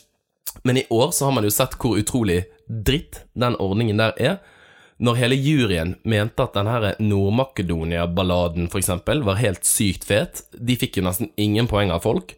Men 0.65 0.77
i 0.79 0.87
år 0.91 1.11
så 1.13 1.25
har 1.27 1.33
man 1.33 1.45
jo 1.45 1.51
sett 1.51 1.75
hvor 1.79 1.99
utrolig 1.99 2.45
dritt 2.69 3.25
den 3.35 3.57
ordningen 3.57 3.97
der 3.99 4.13
er. 4.19 4.39
når 5.01 5.15
hele 5.15 5.37
juryen 5.37 5.93
mente 6.03 6.43
at 6.43 6.55
denne 6.55 6.95
Nord-Makedonia-balladen 6.99 8.67
eksempel 8.75 9.23
var 9.23 9.37
helt 9.39 9.63
sykt 9.65 10.05
fet, 10.09 10.43
de 10.59 10.75
fikk 10.77 10.97
jo 10.99 11.05
nesten 11.07 11.31
ingen 11.39 11.69
poeng 11.71 11.93
av 11.95 12.03
folk. 12.03 12.35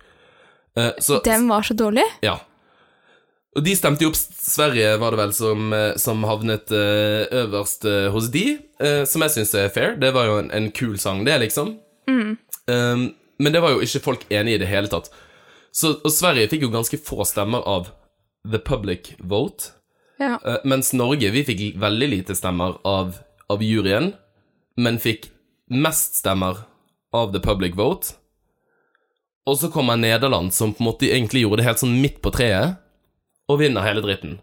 Eh, 0.77 0.91
så, 1.01 1.23
Den 1.25 1.49
var 1.49 1.63
så 1.63 1.75
dårlig. 1.75 2.05
ja. 2.23 2.39
Og 3.57 3.65
de 3.65 3.73
stemte 3.75 4.05
jo 4.05 4.11
opp 4.13 4.17
Sverige, 4.17 4.93
var 5.01 5.11
det 5.11 5.19
vel, 5.19 5.33
som, 5.35 5.73
eh, 5.73 5.97
som 5.97 6.23
havnet 6.23 6.71
øverst 6.71 7.83
hos 8.13 8.29
de, 8.31 8.59
som 9.07 9.23
jeg 9.23 9.31
syns 9.31 9.55
er 9.55 9.69
fair. 9.69 9.97
Det 9.97 10.13
var 10.15 10.27
jo 10.27 10.37
en, 10.39 10.51
en 10.53 10.71
kul 10.71 10.99
sang, 10.99 11.25
det, 11.25 11.35
liksom. 11.41 11.79
Um, 12.69 13.15
men 13.41 13.55
det 13.55 13.63
var 13.65 13.75
jo 13.75 13.83
ikke 13.85 14.05
folk 14.05 14.27
enig 14.29 14.59
i 14.59 14.61
det 14.63 14.69
hele 14.69 14.91
tatt. 14.93 15.09
Så, 15.73 15.95
og 16.05 16.13
Sverige 16.13 16.51
fikk 16.51 16.67
jo 16.67 16.73
ganske 16.75 16.99
få 17.01 17.25
stemmer 17.29 17.65
av 17.65 17.89
the 18.45 18.61
public 18.61 19.15
vote. 19.19 19.73
Ja. 20.21 20.37
Uh, 20.45 20.59
mens 20.69 20.93
Norge, 20.93 21.31
vi 21.33 21.45
fikk 21.47 21.63
veldig 21.81 22.09
lite 22.13 22.37
stemmer 22.37 22.77
av, 22.85 23.15
av 23.49 23.63
juryen, 23.65 24.13
men 24.77 25.01
fikk 25.01 25.31
mest 25.71 26.21
stemmer 26.21 26.67
av 27.17 27.33
the 27.33 27.41
public 27.41 27.79
vote. 27.79 28.15
Og 29.49 29.57
så 29.59 29.71
kommer 29.73 29.97
Nederland, 29.97 30.53
som 30.55 30.75
på 30.75 30.85
en 30.85 30.91
måte 30.91 31.09
egentlig 31.09 31.47
gjorde 31.47 31.63
det 31.63 31.69
helt 31.71 31.83
sånn 31.83 31.97
midt 32.03 32.21
på 32.23 32.33
treet, 32.35 32.77
og 33.51 33.63
vinner 33.63 33.83
hele 33.87 34.05
dritten. 34.05 34.39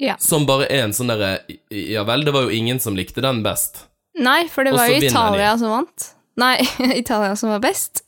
ja. 0.00 0.14
Som 0.22 0.46
bare 0.48 0.70
er 0.72 0.86
en 0.86 0.94
sånn 0.96 1.10
derre 1.10 1.40
Ja 1.68 2.04
vel, 2.08 2.24
det 2.24 2.32
var 2.32 2.46
jo 2.46 2.54
ingen 2.54 2.80
som 2.80 2.96
likte 2.96 3.24
den 3.24 3.42
best. 3.44 3.86
Nei, 4.16 4.46
for 4.48 4.64
det 4.64 4.72
var 4.72 4.88
jo 4.88 5.02
Italia 5.04 5.56
som 5.60 5.74
vant. 5.74 6.12
Nei, 6.36 6.56
Italia 7.02 7.36
som 7.36 7.50
var 7.50 7.60
best. 7.64 8.02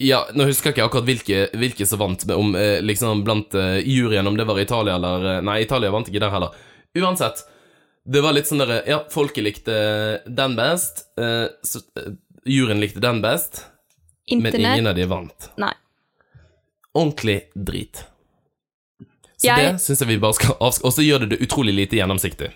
Ja, 0.00 0.22
nå 0.32 0.46
husker 0.48 0.70
jeg 0.70 0.78
ikke 0.78 0.84
akkurat 0.88 1.04
hvilke, 1.10 1.38
hvilke 1.60 1.86
som 1.86 2.00
vant, 2.00 2.22
med, 2.24 2.36
om, 2.40 2.54
eh, 2.56 2.78
liksom 2.80 3.20
blant 3.26 3.52
eh, 3.54 3.82
juryen, 3.84 4.26
om 4.30 4.36
det 4.38 4.46
var 4.48 4.60
Italia 4.62 4.94
eller 4.96 5.26
eh, 5.34 5.40
Nei, 5.44 5.58
Italia 5.66 5.90
vant 5.92 6.08
ikke 6.08 6.22
der 6.22 6.32
heller. 6.32 6.54
Uansett, 6.96 7.42
det 8.08 8.22
var 8.24 8.32
litt 8.32 8.48
sånn 8.48 8.62
derre 8.62 8.78
Ja, 8.88 9.02
folket 9.12 9.44
likte 9.44 9.74
den 10.24 10.56
best, 10.56 11.04
eh, 11.20 11.50
så, 11.66 11.82
eh, 12.00 12.14
juryen 12.48 12.80
likte 12.80 13.02
den 13.04 13.20
best, 13.20 13.66
men 14.32 14.56
ingen 14.56 14.88
av 14.88 14.96
de 14.96 15.04
vant. 15.10 15.50
Nei. 15.60 15.74
Ordentlig 16.96 17.42
drit. 17.54 18.06
Så 19.36 19.46
Jeg- 19.52 19.72
det 19.74 19.80
syns 19.84 20.00
jeg 20.00 20.08
vi 20.08 20.16
bare 20.20 20.34
skal 20.36 20.56
avskrive 20.60 20.84
Og 20.88 20.92
så 20.92 21.02
gjør 21.04 21.20
det 21.20 21.28
det 21.30 21.38
utrolig 21.46 21.72
lite 21.76 21.96
gjennomsiktig. 22.00 22.50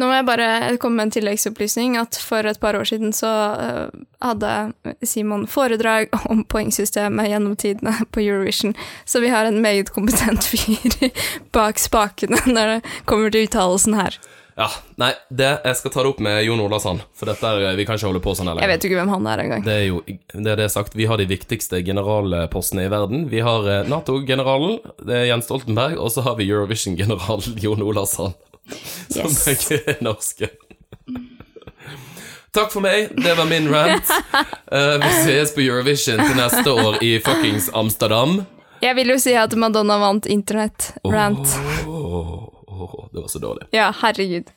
Nå 0.00 0.08
må 0.08 0.16
jeg 0.16 0.24
bare 0.24 0.48
komme 0.80 0.96
med 0.96 1.10
en 1.10 1.14
tilleggsopplysning, 1.18 1.98
at 2.00 2.16
for 2.24 2.46
et 2.48 2.60
par 2.60 2.78
år 2.78 2.88
siden 2.88 3.12
så 3.12 3.28
øh, 3.60 4.04
hadde 4.24 4.72
Simon 5.04 5.44
foredrag 5.50 6.08
om 6.32 6.40
poengsystemet 6.48 7.28
gjennom 7.28 7.56
tidene 7.60 7.92
på 8.08 8.24
Eurovision, 8.24 8.72
så 9.04 9.20
vi 9.20 9.28
har 9.28 9.44
en 9.44 9.60
meget 9.60 9.92
kompetent 9.92 10.48
fyr 10.48 11.12
bak 11.56 11.78
spakene 11.78 12.40
når 12.48 12.74
det 12.74 12.94
kommer 13.04 13.28
til 13.28 13.44
uttalelsen 13.44 14.00
her. 14.00 14.16
Ja, 14.60 14.66
nei, 15.00 15.12
det, 15.32 15.48
jeg 15.64 15.76
skal 15.78 15.92
ta 15.92 16.02
det 16.04 16.10
opp 16.10 16.18
med 16.24 16.42
Jon 16.44 16.60
Olavsson, 16.60 16.98
for 17.16 17.30
dette 17.30 17.48
er, 17.48 17.76
vi 17.78 17.86
kan 17.88 17.96
ikke 17.96 18.10
holde 18.10 18.20
på 18.24 18.34
sånn 18.36 18.50
her 18.50 18.60
Jeg 18.60 18.72
vet 18.72 18.84
jo 18.84 18.90
ikke 18.90 18.98
hvem 18.98 19.12
han 19.14 19.28
er 19.32 19.42
engang. 19.44 19.64
Det 19.64 19.76
er 19.76 19.86
jo 19.86 20.02
det 20.08 20.52
er 20.52 20.60
det 20.60 20.68
sagt. 20.72 20.96
Vi 20.98 21.06
har 21.08 21.20
de 21.20 21.28
viktigste 21.30 21.80
generalpostene 21.86 22.84
i 22.84 22.90
verden. 22.92 23.24
Vi 23.32 23.40
har 23.44 23.68
eh, 23.68 23.88
Nato-generalen, 23.88 24.80
det 25.06 25.16
er 25.16 25.28
Jens 25.30 25.48
Stoltenberg, 25.48 25.96
og 26.00 26.12
så 26.12 26.24
har 26.26 26.36
vi 26.40 26.50
Eurovision-generalen 26.50 27.60
Jon 27.64 27.84
Olavsson. 27.84 28.36
Som 29.14 29.26
Yes. 29.30 29.70
er 29.74 29.96
norske. 30.04 30.50
Takk 32.50 32.72
for 32.72 32.82
meg, 32.82 33.12
det 33.14 33.34
var 33.38 33.46
min 33.46 33.68
rant. 33.70 34.08
Uh, 34.72 34.96
vi 35.04 35.10
ses 35.22 35.52
på 35.54 35.62
Eurovision 35.62 36.18
til 36.18 36.34
neste 36.38 36.72
år 36.72 36.96
i 37.06 37.12
fuckings 37.22 37.68
Amsterdam. 37.78 38.40
Jeg 38.82 38.96
vil 38.96 39.12
jo 39.12 39.18
si 39.22 39.34
at 39.38 39.52
Madonna 39.60 39.98
vant 40.00 40.26
internett-rant. 40.26 41.52
Oh, 41.86 42.48
oh, 42.66 42.80
oh, 42.80 42.96
det 43.12 43.20
var 43.22 43.28
så 43.30 43.38
dårlig. 43.42 43.68
Ja, 43.76 43.90
herregud. 44.00 44.50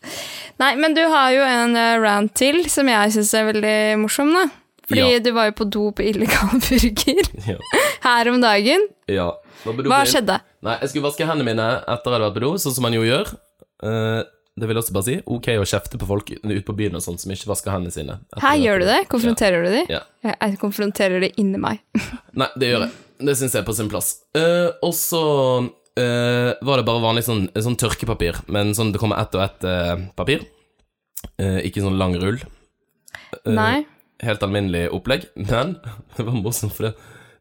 Nei, 0.63 0.71
men 0.79 0.95
du 0.97 1.03
har 1.11 1.33
jo 1.35 1.43
en 1.45 1.75
eh, 1.77 1.97
rant 2.01 2.33
til 2.39 2.63
som 2.71 2.87
jeg 2.89 3.13
syns 3.17 3.33
er 3.37 3.49
veldig 3.51 3.75
morsom, 4.05 4.31
da. 4.33 4.47
Fordi 4.89 5.03
Ja. 5.13 5.19
du 5.23 5.29
var 5.35 5.51
jo 5.51 5.57
på 5.61 5.67
do 5.71 5.83
på 5.95 6.03
illegal 6.07 6.57
burger 6.63 7.21
Ja. 7.53 7.59
her 8.07 8.29
om 8.33 8.41
dagen. 8.43 8.89
ja. 9.11 9.29
Hva, 9.63 10.01
skjedde? 10.03 10.41
Nei, 10.65 10.73
jeg 10.81 10.89
skulle 10.91 11.05
vaske 11.05 11.23
hendene 11.23 11.45
mine 11.53 11.65
etter 11.87 12.09
jeg 12.09 12.17
hadde 12.17 12.25
vært 12.25 12.33
på 12.35 12.41
do, 12.43 12.49
sånn 12.59 12.73
som 12.75 12.83
man 12.83 12.95
jo 12.97 13.05
gjør. 13.05 13.29
Eh, 13.83 14.21
det 14.53 14.67
vil 14.69 14.77
jeg 14.77 14.83
også 14.83 14.95
bare 14.95 15.07
si. 15.07 15.15
Ok 15.33 15.47
å 15.57 15.67
kjefte 15.67 15.99
på 15.99 16.07
folk 16.09 16.29
ute 16.35 16.63
på 16.67 16.75
byen 16.77 16.97
og 16.97 17.03
sånt 17.03 17.21
som 17.23 17.31
ikke 17.33 17.49
vasker 17.49 17.73
hendene 17.73 17.93
sine. 17.93 18.19
Her 18.41 18.57
gjør 18.61 18.83
du 18.83 18.89
det? 18.89 18.99
Konfronterer 19.11 19.65
du 19.65 19.71
de? 19.73 19.85
Ja. 19.95 20.03
Jeg, 20.29 20.59
konfronterer 20.61 21.23
det 21.25 21.31
inni 21.41 21.61
meg. 21.61 21.81
Nei, 22.39 22.49
det 22.59 22.69
gjør 22.69 22.85
jeg. 22.85 22.93
Det 23.23 23.37
syns 23.39 23.55
jeg 23.55 23.63
er 23.63 23.69
på 23.69 23.75
sin 23.77 23.89
plass. 23.89 24.11
Uh, 24.37 24.69
og 24.85 24.93
så 24.97 25.23
uh, 25.63 26.51
var 26.65 26.79
det 26.79 26.85
bare 26.85 27.01
vanlig 27.01 27.23
sånn, 27.25 27.47
sånn 27.55 27.79
tørkepapir, 27.79 28.43
men 28.53 28.75
sånn 28.77 28.91
det 28.93 29.01
kommer 29.01 29.21
ett 29.23 29.33
og 29.37 29.45
ett 29.45 29.65
uh, 29.65 29.95
papir. 30.17 30.45
Ikke 31.39 31.79
sånn 31.79 31.95
lang 31.97 32.17
rull. 32.19 32.41
Nei. 33.47 33.85
Helt 34.21 34.43
alminnelig 34.43 34.89
opplegg, 34.93 35.29
men 35.39 35.77
det 36.17 36.25
var 36.27 36.35
morsomt, 36.35 36.75
for 36.75 36.89
det. 36.89 36.91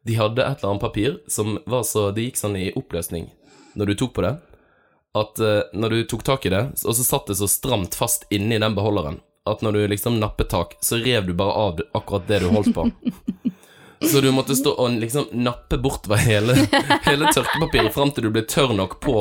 de 0.07 0.17
hadde 0.17 0.45
et 0.45 0.63
eller 0.63 0.71
annet 0.71 0.85
papir 0.85 1.17
som 1.31 1.57
var 1.67 1.83
så 1.87 2.13
Det 2.15 2.29
gikk 2.29 2.39
sånn 2.39 2.57
i 2.61 2.71
oppløsning 2.79 3.27
når 3.75 3.91
du 3.91 3.95
tok 3.99 4.15
på 4.17 4.25
det, 4.25 4.37
at 5.19 5.41
uh, 5.43 5.61
når 5.77 5.95
du 5.95 6.05
tok 6.09 6.25
tak 6.25 6.47
i 6.47 6.53
det, 6.53 6.63
og 6.85 6.97
så 6.97 7.05
satt 7.05 7.29
det 7.29 7.39
så 7.41 7.49
stramt 7.51 7.97
fast 7.99 8.25
inni 8.33 8.61
den 8.63 8.77
beholderen, 8.77 9.21
at 9.49 9.65
når 9.65 9.77
du 9.77 9.83
liksom 9.93 10.21
nappet 10.23 10.53
tak, 10.53 10.77
så 10.81 11.01
rev 11.03 11.27
du 11.29 11.35
bare 11.37 11.57
av 11.67 11.83
akkurat 11.93 12.29
det 12.29 12.43
du 12.45 12.49
holdt 12.53 12.75
på. 12.77 12.89
Så 14.03 14.19
du 14.21 14.33
måtte 14.35 14.57
stå 14.59 14.73
og 14.83 14.97
liksom 14.99 15.29
nappe 15.45 15.79
bortover 15.79 16.19
hele, 16.19 16.57
hele 17.07 17.29
tørkepapiret 17.31 17.95
fram 17.95 18.11
til 18.11 18.27
du 18.27 18.33
ble 18.35 18.43
tørr 18.51 18.73
nok 18.75 18.97
på 18.99 19.15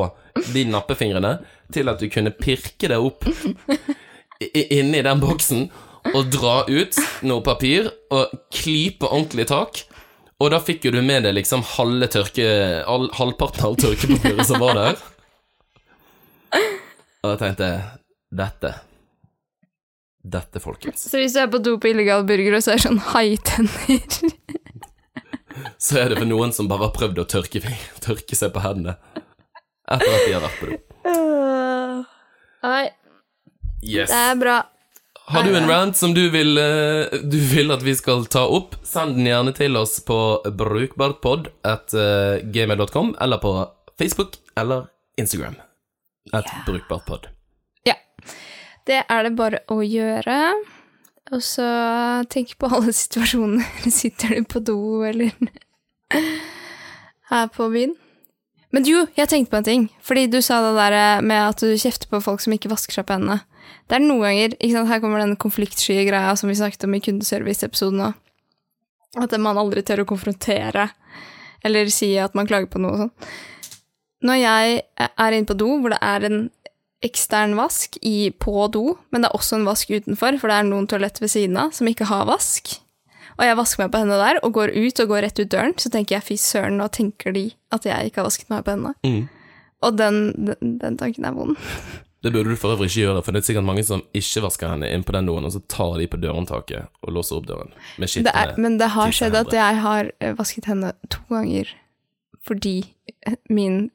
de 0.56 0.64
nappefingrene 0.66 1.36
til 1.74 1.92
at 1.92 2.02
du 2.02 2.10
kunne 2.10 2.34
pirke 2.34 2.90
det 2.90 2.98
opp 2.98 3.28
inni 4.42 5.04
den 5.06 5.22
boksen 5.22 5.68
og 6.16 6.32
dra 6.34 6.64
ut 6.66 6.98
noe 7.30 7.46
papir 7.46 7.92
og 8.10 8.34
klype 8.50 9.06
ordentlig 9.06 9.46
tak. 9.52 9.84
Og 10.42 10.50
da 10.50 10.58
fikk 10.64 10.88
jo 10.88 10.96
du 10.96 11.02
med 11.06 11.28
deg 11.28 11.38
liksom 11.38 11.62
halve 11.76 12.10
tørke, 12.10 12.48
halvparten 12.88 13.68
av 13.68 13.78
tørkepapiret 13.84 14.48
som 14.50 14.64
var 14.64 14.80
der. 14.80 15.04
Og 17.24 17.30
jeg 17.34 17.40
tenkte 17.42 17.68
Dette 18.32 18.72
Dette, 20.22 20.60
folkens. 20.62 21.02
Så 21.10 21.18
hvis 21.18 21.34
du 21.34 21.40
er 21.42 21.48
på 21.50 21.58
do 21.66 21.78
på 21.82 21.90
illegal 21.90 22.22
burger 22.30 22.54
og 22.60 22.62
så 22.62 22.76
er 22.76 22.78
det 22.78 22.84
sånn 22.86 23.00
haitenner 23.10 24.02
Så 25.82 25.98
er 25.98 26.12
det 26.14 26.20
for 26.20 26.30
noen 26.30 26.54
som 26.54 26.68
bare 26.70 26.86
har 26.88 26.94
prøvd 26.96 27.24
å 27.24 27.26
tørke, 27.30 27.62
tørke 28.06 28.38
seg 28.38 28.54
på 28.54 28.62
hendene 28.64 28.94
etter 29.92 30.14
at 30.14 30.28
de 30.28 30.36
har 30.36 30.44
vært 30.46 30.60
på 30.62 30.70
do. 30.70 30.78
Nei, 32.62 32.84
Yes. 33.82 34.12
det 34.14 34.20
er 34.22 34.38
bra. 34.38 34.60
Har 35.32 35.44
du 35.48 35.56
en 35.58 35.66
rant 35.70 35.98
som 35.98 36.14
du 36.14 36.22
vil, 36.34 36.54
eh, 36.62 37.18
du 37.26 37.38
vil 37.50 37.74
at 37.74 37.82
vi 37.84 37.96
skal 37.98 38.24
ta 38.30 38.44
opp, 38.46 38.76
send 38.86 39.16
den 39.18 39.26
gjerne 39.32 39.54
til 39.58 39.76
oss 39.80 39.98
på 40.06 40.18
brukbartpod 40.46 41.50
at 41.66 41.94
eh, 41.98 42.46
gmail.com, 42.54 43.16
eller 43.20 43.42
på 43.42 43.56
Facebook 43.98 44.38
eller 44.60 44.86
Instagram. 45.18 45.58
At 46.34 46.50
brukbartpod. 46.68 47.28
Ja. 47.88 47.98
Det 48.88 49.02
er 49.10 49.26
det 49.26 49.34
bare 49.38 49.64
å 49.72 49.82
gjøre. 49.82 50.38
Og 51.32 51.42
så 51.46 51.66
tenk 52.32 52.54
på 52.60 52.70
alle 52.70 52.94
situasjoner. 52.96 53.66
Sitter 54.02 54.38
du 54.38 54.48
på 54.48 54.62
do, 54.64 54.78
eller 55.08 55.34
her 57.32 57.52
på 57.56 57.70
byen? 57.72 57.96
Men 58.72 58.88
jo, 58.88 59.04
jeg 59.18 59.28
tenkte 59.28 59.52
på 59.52 59.60
en 59.60 59.68
ting. 59.68 59.88
Fordi 60.04 60.28
du 60.32 60.40
sa 60.44 60.62
det 60.64 60.76
der 60.78 61.24
med 61.26 61.40
at 61.50 61.64
du 61.64 61.74
kjefter 61.76 62.12
på 62.12 62.22
folk 62.24 62.44
som 62.44 62.56
ikke 62.56 62.72
vasker 62.72 62.96
seg 62.96 63.08
på 63.08 63.18
hendene. 63.18 63.42
Det 63.88 63.98
er 63.98 64.04
noen 64.04 64.24
ganger 64.24 64.54
ikke 64.56 64.76
sant, 64.76 64.88
Her 64.88 65.02
kommer 65.04 65.20
den 65.20 65.38
konfliktsky 65.40 65.98
greia 66.08 66.36
som 66.40 66.52
vi 66.52 66.56
snakket 66.60 66.86
om 66.88 66.96
i 66.96 67.02
kundeservice-episoden 67.04 68.06
òg. 68.08 68.20
At 69.20 69.34
man 69.44 69.60
aldri 69.60 69.84
tør 69.84 70.06
å 70.06 70.08
konfrontere 70.08 70.88
eller 71.68 71.90
si 71.94 72.14
at 72.20 72.36
man 72.38 72.48
klager 72.50 72.70
på 72.72 72.80
noe 72.82 72.96
og 72.96 73.02
sånn. 73.04 73.32
Når 74.22 74.38
jeg 74.38 74.82
er 74.98 75.36
inne 75.36 75.50
på 75.50 75.58
do 75.58 75.70
hvor 75.82 75.94
det 75.94 76.02
er 76.06 76.28
en 76.28 76.42
ekstern 77.02 77.56
vask 77.58 77.98
i, 78.06 78.30
på 78.30 78.68
do, 78.74 78.96
men 79.10 79.24
det 79.24 79.32
er 79.32 79.38
også 79.38 79.58
en 79.58 79.66
vask 79.66 79.90
utenfor, 79.90 80.38
for 80.38 80.52
det 80.52 80.60
er 80.60 80.68
noen 80.70 80.88
toalett 80.90 81.18
ved 81.22 81.34
siden 81.34 81.58
av 81.58 81.74
som 81.74 81.90
ikke 81.90 82.10
har 82.12 82.28
vask. 82.30 82.76
Og 83.40 83.48
jeg 83.48 83.58
vasker 83.58 83.82
meg 83.82 83.94
på 83.94 84.04
hendene 84.04 84.22
der, 84.22 84.40
og 84.46 84.54
går 84.54 84.76
ut 84.76 85.02
og 85.02 85.10
går 85.10 85.26
rett 85.26 85.42
ut 85.42 85.50
døren, 85.50 85.74
så 85.82 85.90
tenker 85.90 86.20
jeg 86.20 86.28
fy 86.28 86.38
søren, 86.38 86.78
nå 86.78 86.92
tenker 86.94 87.34
de 87.34 87.48
at 87.74 87.88
jeg 87.90 88.12
ikke 88.12 88.22
har 88.22 88.30
vasket 88.30 88.54
meg 88.54 88.62
på 88.68 88.76
hendene. 88.76 88.94
Mm. 89.02 89.24
Og 89.82 89.98
den, 89.98 90.22
den, 90.38 90.78
den 90.84 90.98
tanken 91.02 91.26
er 91.26 91.38
vond. 91.38 91.58
Det 92.22 92.30
burde 92.30 92.52
du 92.54 92.58
for 92.60 92.76
øvrig 92.76 92.92
ikke 92.92 93.00
gjøre, 93.02 93.22
for 93.26 93.34
det 93.34 93.40
er 93.42 93.46
sikkert 93.48 93.66
mange 93.66 93.82
som 93.82 94.04
ikke 94.14 94.44
vasker 94.44 94.70
hendene 94.70 94.92
inn 94.94 95.02
på 95.02 95.16
den 95.16 95.26
doen, 95.26 95.48
og 95.48 95.56
så 95.56 95.62
tar 95.74 95.96
de 95.98 96.06
på 96.06 96.20
dørhåndtaket 96.22 96.92
og 97.02 97.16
låser 97.16 97.40
opp 97.40 97.48
døren 97.50 97.72
med 97.98 98.30
er, 98.30 98.52
men 98.62 98.76
det 98.78 98.92
har 98.94 99.16
skjedd 99.16 99.40
at 99.40 99.50
jeg 99.58 99.80
har 99.82 100.12
eh, 100.22 100.36
vasket 100.38 100.70
hendene 100.70 100.94
to 101.10 101.24
ganger 101.32 101.72
fordi 102.46 102.76
min 103.50 103.88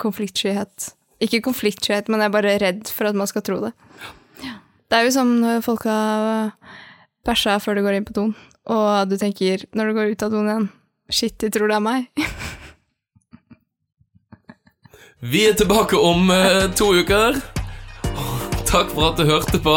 konfliktskyhet 0.00 0.92
Ikke 1.24 1.42
konfliktskyhet, 1.44 2.08
men 2.08 2.20
jeg 2.20 2.30
er 2.30 2.34
bare 2.34 2.56
redd 2.60 2.88
for 2.90 3.08
at 3.08 3.16
man 3.16 3.30
skal 3.30 3.44
tro 3.46 3.60
det. 3.62 3.72
Det 4.90 4.98
er 4.98 5.06
jo 5.06 5.14
som 5.14 5.30
når 5.40 5.62
folk 5.64 5.86
har 5.88 6.52
bæsja 7.24 7.56
før 7.62 7.78
du 7.78 7.84
går 7.86 7.98
inn 7.98 8.06
på 8.08 8.16
doen, 8.16 8.34
og 8.70 9.08
du 9.08 9.16
tenker 9.20 9.64
når 9.74 9.90
du 9.90 9.96
går 9.98 10.12
ut 10.12 10.26
av 10.26 10.34
doen 10.34 10.50
igjen 10.50 10.68
Shit, 11.12 11.36
de 11.40 11.50
tror 11.52 11.68
det 11.68 11.76
er 11.76 11.84
meg. 11.84 12.06
Vi 15.32 15.42
er 15.48 15.52
tilbake 15.56 15.96
om 16.00 16.30
eh, 16.32 16.64
to 16.76 16.94
uker. 16.96 17.36
Takk 18.64 18.90
for 18.92 19.10
at 19.10 19.20
du 19.20 19.24
hørte 19.28 19.60
på. 19.60 19.74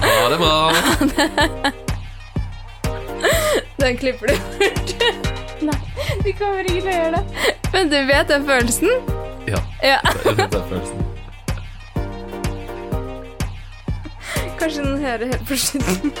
Ha 0.00 0.28
det 0.32 0.38
bra. 0.40 0.72
Den 3.80 3.96
klipper 3.96 4.26
du 4.26 4.34
bort. 4.36 4.94
Nei, 5.60 5.80
du 6.24 6.32
kommer 6.36 6.64
ikke 6.64 6.80
til 6.80 6.88
å 6.88 6.96
gjøre 6.96 7.20
det. 7.20 7.49
Men 7.72 7.90
du 7.90 7.96
vet 8.06 8.28
den 8.28 8.46
følelsen? 8.48 8.88
Ja, 9.48 9.60
Ja. 9.82 9.96
jeg 10.24 10.36
vet 10.36 10.52
den 10.52 10.62
følelsen. 10.68 11.06
Kanskje 14.58 14.82
den 14.84 14.98
hører 15.04 15.24
helt 15.26 15.48
på 15.48 15.56
slutten. 15.56 16.12